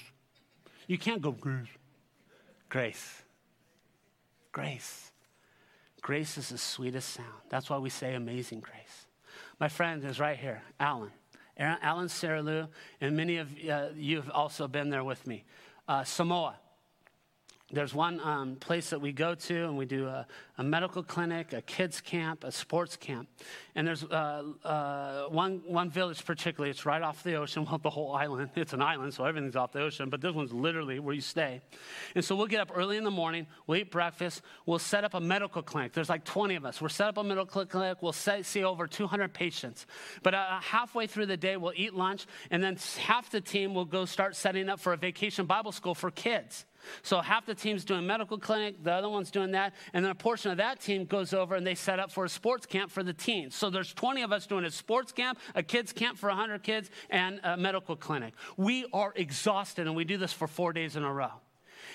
You 0.88 0.98
can't 0.98 1.22
go 1.22 1.32
grace. 1.32 1.68
Grace. 2.70 3.22
Grace. 4.52 5.12
Grace 6.02 6.38
is 6.38 6.50
the 6.50 6.58
sweetest 6.58 7.10
sound. 7.10 7.28
That's 7.50 7.70
why 7.70 7.78
we 7.78 7.90
say 7.90 8.16
amazing 8.16 8.62
grace. 8.62 9.06
My 9.60 9.68
friend 9.70 10.04
is 10.04 10.20
right 10.20 10.38
here, 10.38 10.64
Alan. 10.80 11.12
Alan 11.58 12.10
Sarah 12.10 12.42
Lou, 12.42 12.68
and 13.00 13.16
many 13.16 13.38
of 13.38 13.50
uh, 13.70 13.90
you 13.96 14.16
have 14.18 14.30
also 14.32 14.68
been 14.68 14.90
there 14.90 15.04
with 15.04 15.28
me. 15.28 15.44
Uh, 15.88 16.04
Samoa 16.04 16.56
there's 17.74 17.94
one 17.94 18.20
um, 18.20 18.56
place 18.58 18.90
that 18.90 19.00
we 19.00 19.12
go 19.12 19.34
to 19.34 19.66
and 19.66 19.78
we 19.78 19.86
do 19.86 20.08
a, 20.08 20.28
a, 20.58 20.64
medical 20.64 21.04
clinic, 21.04 21.54
a 21.54 21.62
kids 21.62 22.02
camp, 22.02 22.44
a 22.44 22.52
sports 22.52 22.98
camp. 22.98 23.30
And 23.76 23.88
there's 23.88 24.04
uh, 24.04 24.44
uh, 24.64 25.24
one, 25.30 25.62
one 25.66 25.90
village 25.90 26.24
particularly, 26.26 26.70
it's 26.70 26.86
right 26.86 27.02
off 27.02 27.24
the 27.24 27.36
ocean. 27.36 27.66
Well, 27.72 27.78
the 27.78 27.90
whole 27.90 28.14
island, 28.14 28.50
it's 28.56 28.74
an 28.74 28.82
island, 28.82 29.14
so 29.14 29.24
everything's 29.24 29.56
off 29.56 29.72
the 29.72 29.82
ocean, 29.82 30.10
but 30.10 30.20
this 30.20 30.34
one's 30.34 30.52
literally 30.52 31.00
where 31.00 31.16
you 31.16 31.22
stay. 31.22 31.62
And 32.16 32.26
so 32.26 32.36
we'll 32.36 32.48
get 32.48 32.60
up 32.60 32.72
early 32.76 32.98
in 32.98 33.06
the 33.06 33.12
morning, 33.12 33.48
we'll 33.66 33.78
eat 33.78 33.92
breakfast, 33.92 34.42
we'll 34.66 34.80
set 34.80 35.06
up 35.06 35.14
a 35.14 35.22
medical 35.22 35.62
clinic. 35.62 35.94
There's 35.94 36.10
like 36.10 36.26
20 36.26 36.56
of 36.56 36.66
us. 36.66 36.82
We'll 36.82 36.90
set 36.90 37.08
up 37.08 37.18
a 37.18 37.24
medical 37.24 37.66
clinic, 37.66 38.00
we'll 38.02 38.12
set, 38.12 38.46
see 38.46 38.64
over 38.64 38.88
200 38.88 39.34
patients. 39.34 39.86
But 40.22 40.34
uh, 40.34 40.60
halfway 40.60 41.08
through 41.08 41.28
the 41.28 41.38
day, 41.38 41.56
we'll 41.56 41.74
eat 41.76 41.94
lunch, 41.94 42.26
and 42.50 42.62
then 42.62 42.78
half 43.00 43.30
the 43.30 43.40
team 43.40 43.74
will 43.74 43.86
go 43.86 44.04
start 44.04 44.36
setting 44.36 44.68
up 44.68 44.82
for 44.82 44.92
a 44.92 44.98
vacation 44.98 45.46
Bible 45.46 45.72
school 45.72 45.96
for 45.96 46.12
kids. 46.12 46.66
So 47.04 47.22
half 47.22 47.46
the 47.46 47.56
team's 47.56 47.86
doing 47.86 48.06
medical 48.06 48.38
clinic, 48.38 48.84
the 48.84 48.92
other 48.92 49.10
one's 49.10 49.32
doing 49.32 49.52
that, 49.52 49.74
and 49.94 50.04
then 50.04 50.12
a 50.12 50.16
portion 50.16 50.52
of 50.52 50.58
that 50.58 50.80
team 50.80 51.06
goes 51.06 51.34
over 51.34 51.56
and 51.56 51.66
they 51.66 51.76
set 51.76 52.00
up 52.00 52.12
for 52.12 52.26
a 52.26 52.30
sports 52.30 52.66
camp 52.66 52.92
for 52.92 53.04
the 53.04 53.14
teens. 53.14 53.56
So 53.56 53.70
there's 53.70 53.94
20 53.94 54.22
of 54.22 54.32
us 54.32 54.48
doing 54.48 54.66
a 54.66 54.72
sports 54.72 55.12
camp, 55.12 55.40
a 55.56 55.64
kids 55.64 55.94
camp 55.94 56.18
for 56.18 56.30
100 56.30 56.64
kids, 56.64 56.90
and 57.10 57.40
a 57.44 57.58
medical 57.58 57.96
clinic. 57.96 58.34
We 58.58 58.86
are 58.94 59.14
exhausted, 59.16 59.88
and 59.88 59.96
we 59.96 60.04
do 60.04 60.18
this 60.18 60.34
for 60.34 60.48
four 60.48 60.74
days 60.74 60.96
in 60.96 61.04
a 61.04 61.14
row. 61.14 61.32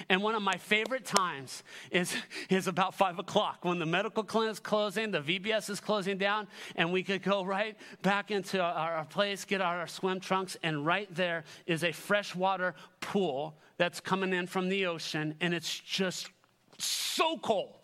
And 0.09 0.23
one 0.23 0.35
of 0.35 0.43
my 0.43 0.57
favorite 0.57 1.05
times 1.05 1.63
is, 1.91 2.15
is 2.49 2.67
about 2.67 2.95
five 2.95 3.19
o'clock 3.19 3.65
when 3.65 3.79
the 3.79 3.87
medical 3.87 4.23
clinic 4.23 4.53
is 4.53 4.61
closing, 4.61 5.11
the 5.11 5.21
VBS 5.21 5.71
is 5.71 5.81
closing 5.81 6.19
down, 6.19 6.47
and 6.75 6.93
we 6.93 7.03
could 7.03 7.23
go 7.23 7.45
right 7.45 7.77
back 8.03 8.31
into 8.31 8.61
our, 8.61 8.95
our 8.95 9.05
place, 9.05 9.45
get 9.45 9.61
our 9.61 9.87
swim 9.87 10.21
trunks, 10.21 10.57
and 10.63 10.87
right 10.87 11.13
there 11.15 11.45
is 11.67 11.85
a 11.85 11.93
freshwater 11.93 12.75
pool 13.01 13.57
that's 13.77 14.01
coming 14.01 14.33
in 14.33 14.47
from 14.47 14.69
the 14.69 14.87
ocean, 14.87 15.35
and 15.41 15.53
it's 15.55 15.79
just 15.79 16.31
so 16.79 17.39
cold, 17.39 17.77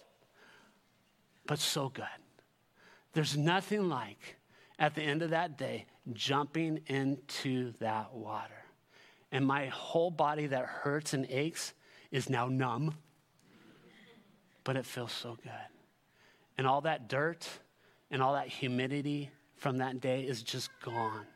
but 1.47 1.59
so 1.59 1.89
good. 1.89 2.05
There's 3.13 3.37
nothing 3.37 3.89
like, 3.89 4.37
at 4.79 4.95
the 4.95 5.03
end 5.03 5.23
of 5.23 5.31
that 5.31 5.59
day, 5.59 5.87
jumping 6.13 6.81
into 6.87 7.73
that 7.79 8.13
water. 8.15 8.53
And 9.31 9.47
my 9.47 9.67
whole 9.67 10.11
body 10.11 10.47
that 10.47 10.65
hurts 10.65 11.15
and 11.15 11.27
aches 11.31 11.73
is 12.13 12.31
now 12.31 12.47
numb, 12.47 12.95
but 14.63 14.77
it 14.77 14.87
feels 14.87 15.11
so 15.11 15.37
good. 15.43 15.53
And 16.57 16.67
all 16.67 16.83
that 16.83 17.09
dirt 17.09 17.49
and 18.11 18.23
all 18.23 18.35
that 18.35 18.47
humidity 18.47 19.31
from 19.57 19.79
that 19.79 20.01
day 20.01 20.23
is 20.23 20.43
just 20.43 20.71
gone. 20.85 21.27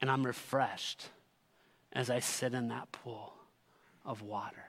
And 0.00 0.10
I'm 0.10 0.24
refreshed 0.26 1.06
as 1.92 2.10
I 2.10 2.18
sit 2.18 2.54
in 2.54 2.68
that 2.68 2.90
pool 2.90 3.34
of 4.04 4.22
water. 4.22 4.64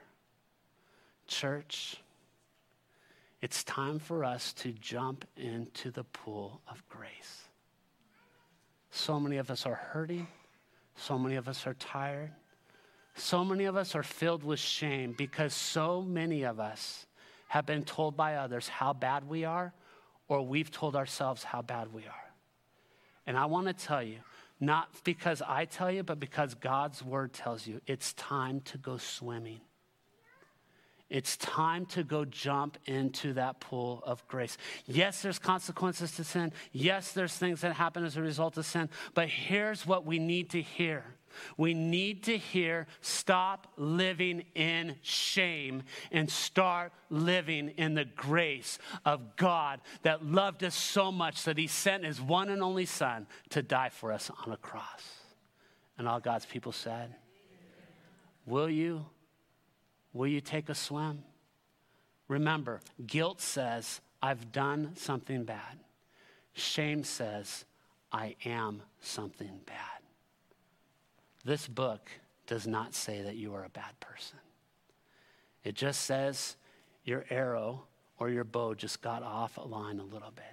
Church, 1.26 1.96
It's 3.44 3.62
time 3.62 3.98
for 3.98 4.24
us 4.24 4.54
to 4.54 4.72
jump 4.72 5.26
into 5.36 5.90
the 5.90 6.04
pool 6.04 6.62
of 6.66 6.82
grace. 6.88 7.42
So 8.90 9.20
many 9.20 9.36
of 9.36 9.50
us 9.50 9.66
are 9.66 9.74
hurting. 9.74 10.28
So 10.96 11.18
many 11.18 11.34
of 11.34 11.46
us 11.46 11.66
are 11.66 11.74
tired. 11.74 12.32
So 13.14 13.44
many 13.44 13.64
of 13.64 13.76
us 13.76 13.94
are 13.94 14.02
filled 14.02 14.42
with 14.42 14.58
shame 14.58 15.14
because 15.16 15.54
so 15.54 16.02
many 16.02 16.42
of 16.42 16.58
us 16.58 17.06
have 17.48 17.64
been 17.66 17.84
told 17.84 18.16
by 18.16 18.36
others 18.36 18.68
how 18.68 18.92
bad 18.92 19.28
we 19.28 19.44
are, 19.44 19.72
or 20.26 20.42
we've 20.42 20.70
told 20.70 20.96
ourselves 20.96 21.44
how 21.44 21.62
bad 21.62 21.92
we 21.92 22.02
are. 22.02 22.32
And 23.26 23.36
I 23.36 23.46
want 23.46 23.68
to 23.68 23.72
tell 23.72 24.02
you, 24.02 24.18
not 24.60 24.88
because 25.04 25.42
I 25.46 25.64
tell 25.64 25.90
you, 25.90 26.02
but 26.02 26.18
because 26.18 26.54
God's 26.54 27.02
word 27.02 27.32
tells 27.32 27.66
you, 27.66 27.80
it's 27.86 28.12
time 28.14 28.60
to 28.62 28.78
go 28.78 28.96
swimming. 28.96 29.60
It's 31.10 31.36
time 31.36 31.86
to 31.86 32.02
go 32.02 32.24
jump 32.24 32.78
into 32.86 33.34
that 33.34 33.60
pool 33.60 34.02
of 34.04 34.26
grace. 34.26 34.56
Yes, 34.86 35.22
there's 35.22 35.38
consequences 35.38 36.12
to 36.16 36.24
sin. 36.24 36.52
Yes, 36.72 37.12
there's 37.12 37.36
things 37.36 37.60
that 37.60 37.74
happen 37.74 38.04
as 38.04 38.16
a 38.16 38.22
result 38.22 38.56
of 38.56 38.66
sin. 38.66 38.88
But 39.12 39.28
here's 39.28 39.86
what 39.86 40.04
we 40.04 40.18
need 40.18 40.50
to 40.50 40.62
hear 40.62 41.04
we 41.56 41.74
need 41.74 42.24
to 42.24 42.36
hear 42.36 42.86
stop 43.00 43.72
living 43.76 44.44
in 44.54 44.96
shame 45.02 45.82
and 46.12 46.30
start 46.30 46.92
living 47.10 47.70
in 47.76 47.94
the 47.94 48.04
grace 48.04 48.78
of 49.04 49.36
God 49.36 49.80
that 50.02 50.24
loved 50.24 50.64
us 50.64 50.74
so 50.74 51.12
much 51.12 51.44
that 51.44 51.58
he 51.58 51.66
sent 51.66 52.04
his 52.04 52.20
one 52.20 52.48
and 52.48 52.62
only 52.62 52.86
Son 52.86 53.26
to 53.50 53.62
die 53.62 53.90
for 53.90 54.12
us 54.12 54.30
on 54.44 54.52
a 54.52 54.56
cross. 54.56 55.20
And 55.98 56.08
all 56.08 56.20
God's 56.20 56.46
people 56.46 56.72
said, 56.72 57.14
Will 58.46 58.68
you? 58.68 59.06
Will 60.12 60.26
you 60.26 60.40
take 60.40 60.68
a 60.68 60.74
swim? 60.74 61.24
Remember, 62.28 62.80
guilt 63.06 63.40
says, 63.40 64.00
I've 64.22 64.52
done 64.52 64.92
something 64.96 65.44
bad. 65.44 65.80
Shame 66.54 67.04
says, 67.04 67.64
I 68.12 68.36
am 68.44 68.82
something 69.00 69.60
bad. 69.66 70.03
This 71.44 71.68
book 71.68 72.10
does 72.46 72.66
not 72.66 72.94
say 72.94 73.22
that 73.22 73.36
you 73.36 73.54
are 73.54 73.64
a 73.64 73.68
bad 73.68 73.98
person. 74.00 74.38
It 75.62 75.74
just 75.74 76.02
says 76.02 76.56
your 77.04 77.24
arrow 77.30 77.84
or 78.18 78.30
your 78.30 78.44
bow 78.44 78.74
just 78.74 79.02
got 79.02 79.22
off 79.22 79.56
a 79.56 79.62
line 79.62 79.98
a 79.98 80.04
little 80.04 80.30
bit. 80.34 80.44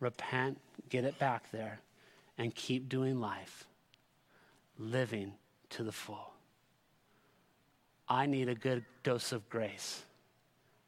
Repent, 0.00 0.58
get 0.88 1.04
it 1.04 1.18
back 1.18 1.50
there, 1.50 1.80
and 2.36 2.54
keep 2.54 2.88
doing 2.88 3.20
life, 3.20 3.66
living 4.78 5.32
to 5.70 5.82
the 5.84 5.92
full. 5.92 6.32
I 8.08 8.26
need 8.26 8.48
a 8.48 8.54
good 8.54 8.84
dose 9.02 9.32
of 9.32 9.48
grace. 9.48 10.02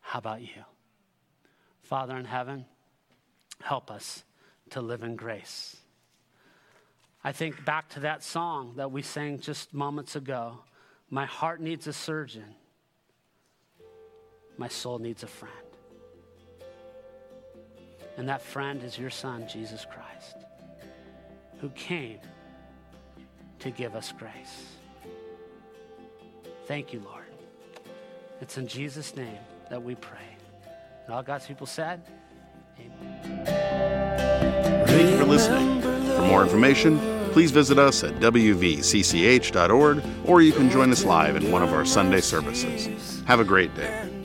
How 0.01 0.19
about 0.19 0.43
you? 0.43 0.65
Father 1.83 2.17
in 2.17 2.25
heaven, 2.25 2.67
help 3.63 3.91
us 3.91 4.25
to 4.71 4.81
live 4.81 5.03
in 5.03 5.17
grace. 5.17 5.77
I 7.27 7.33
think 7.33 7.65
back 7.65 7.89
to 7.89 8.01
that 8.01 8.23
song 8.23 8.75
that 8.77 8.93
we 8.93 9.03
sang 9.03 9.41
just 9.41 9.75
moments 9.75 10.15
ago. 10.15 10.61
My 11.11 11.27
heart 11.27 11.61
needs 11.61 11.89
a 11.89 11.93
surgeon. 11.93 12.55
My 14.57 14.69
soul 14.69 15.01
needs 15.01 15.25
a 15.25 15.27
friend. 15.27 15.53
And 18.17 18.29
that 18.29 18.43
friend 18.43 18.81
is 18.85 18.97
your 18.97 19.11
son, 19.11 19.49
Jesus 19.49 19.85
Christ, 19.85 20.37
who 21.61 21.69
came 21.71 22.21
to 23.59 23.73
give 23.73 23.97
us 23.97 24.13
grace. 24.17 24.77
Thank 26.67 26.93
you, 26.93 27.01
Lord. 27.01 27.25
It's 28.41 28.57
in 28.57 28.69
Jesus' 28.69 29.17
name 29.17 29.41
that 29.69 29.83
we 29.83 29.97
pray. 29.97 30.37
And 31.07 31.13
all 31.13 31.25
God's 31.25 31.47
people 31.49 31.67
said, 31.67 32.03
Amen. 32.79 33.47
Thank 34.87 35.11
you 35.11 35.19
for 35.19 35.25
listening. 35.25 35.83
For 35.83 36.23
more 36.23 36.45
information, 36.45 37.16
please 37.37 37.51
visit 37.51 37.79
us 37.79 38.03
at 38.03 38.15
wvcch.org 38.15 40.03
or 40.25 40.41
you 40.41 40.55
can 40.55 40.71
join 40.71 40.91
us 40.91 41.05
live 41.05 41.37
in 41.37 41.53
one 41.53 41.63
of 41.63 41.71
our 41.71 41.85
Sunday 41.85 42.23
services. 42.23 43.23
Have 43.27 43.41
a 43.41 43.45
great 43.45 43.75
day. 43.75 44.16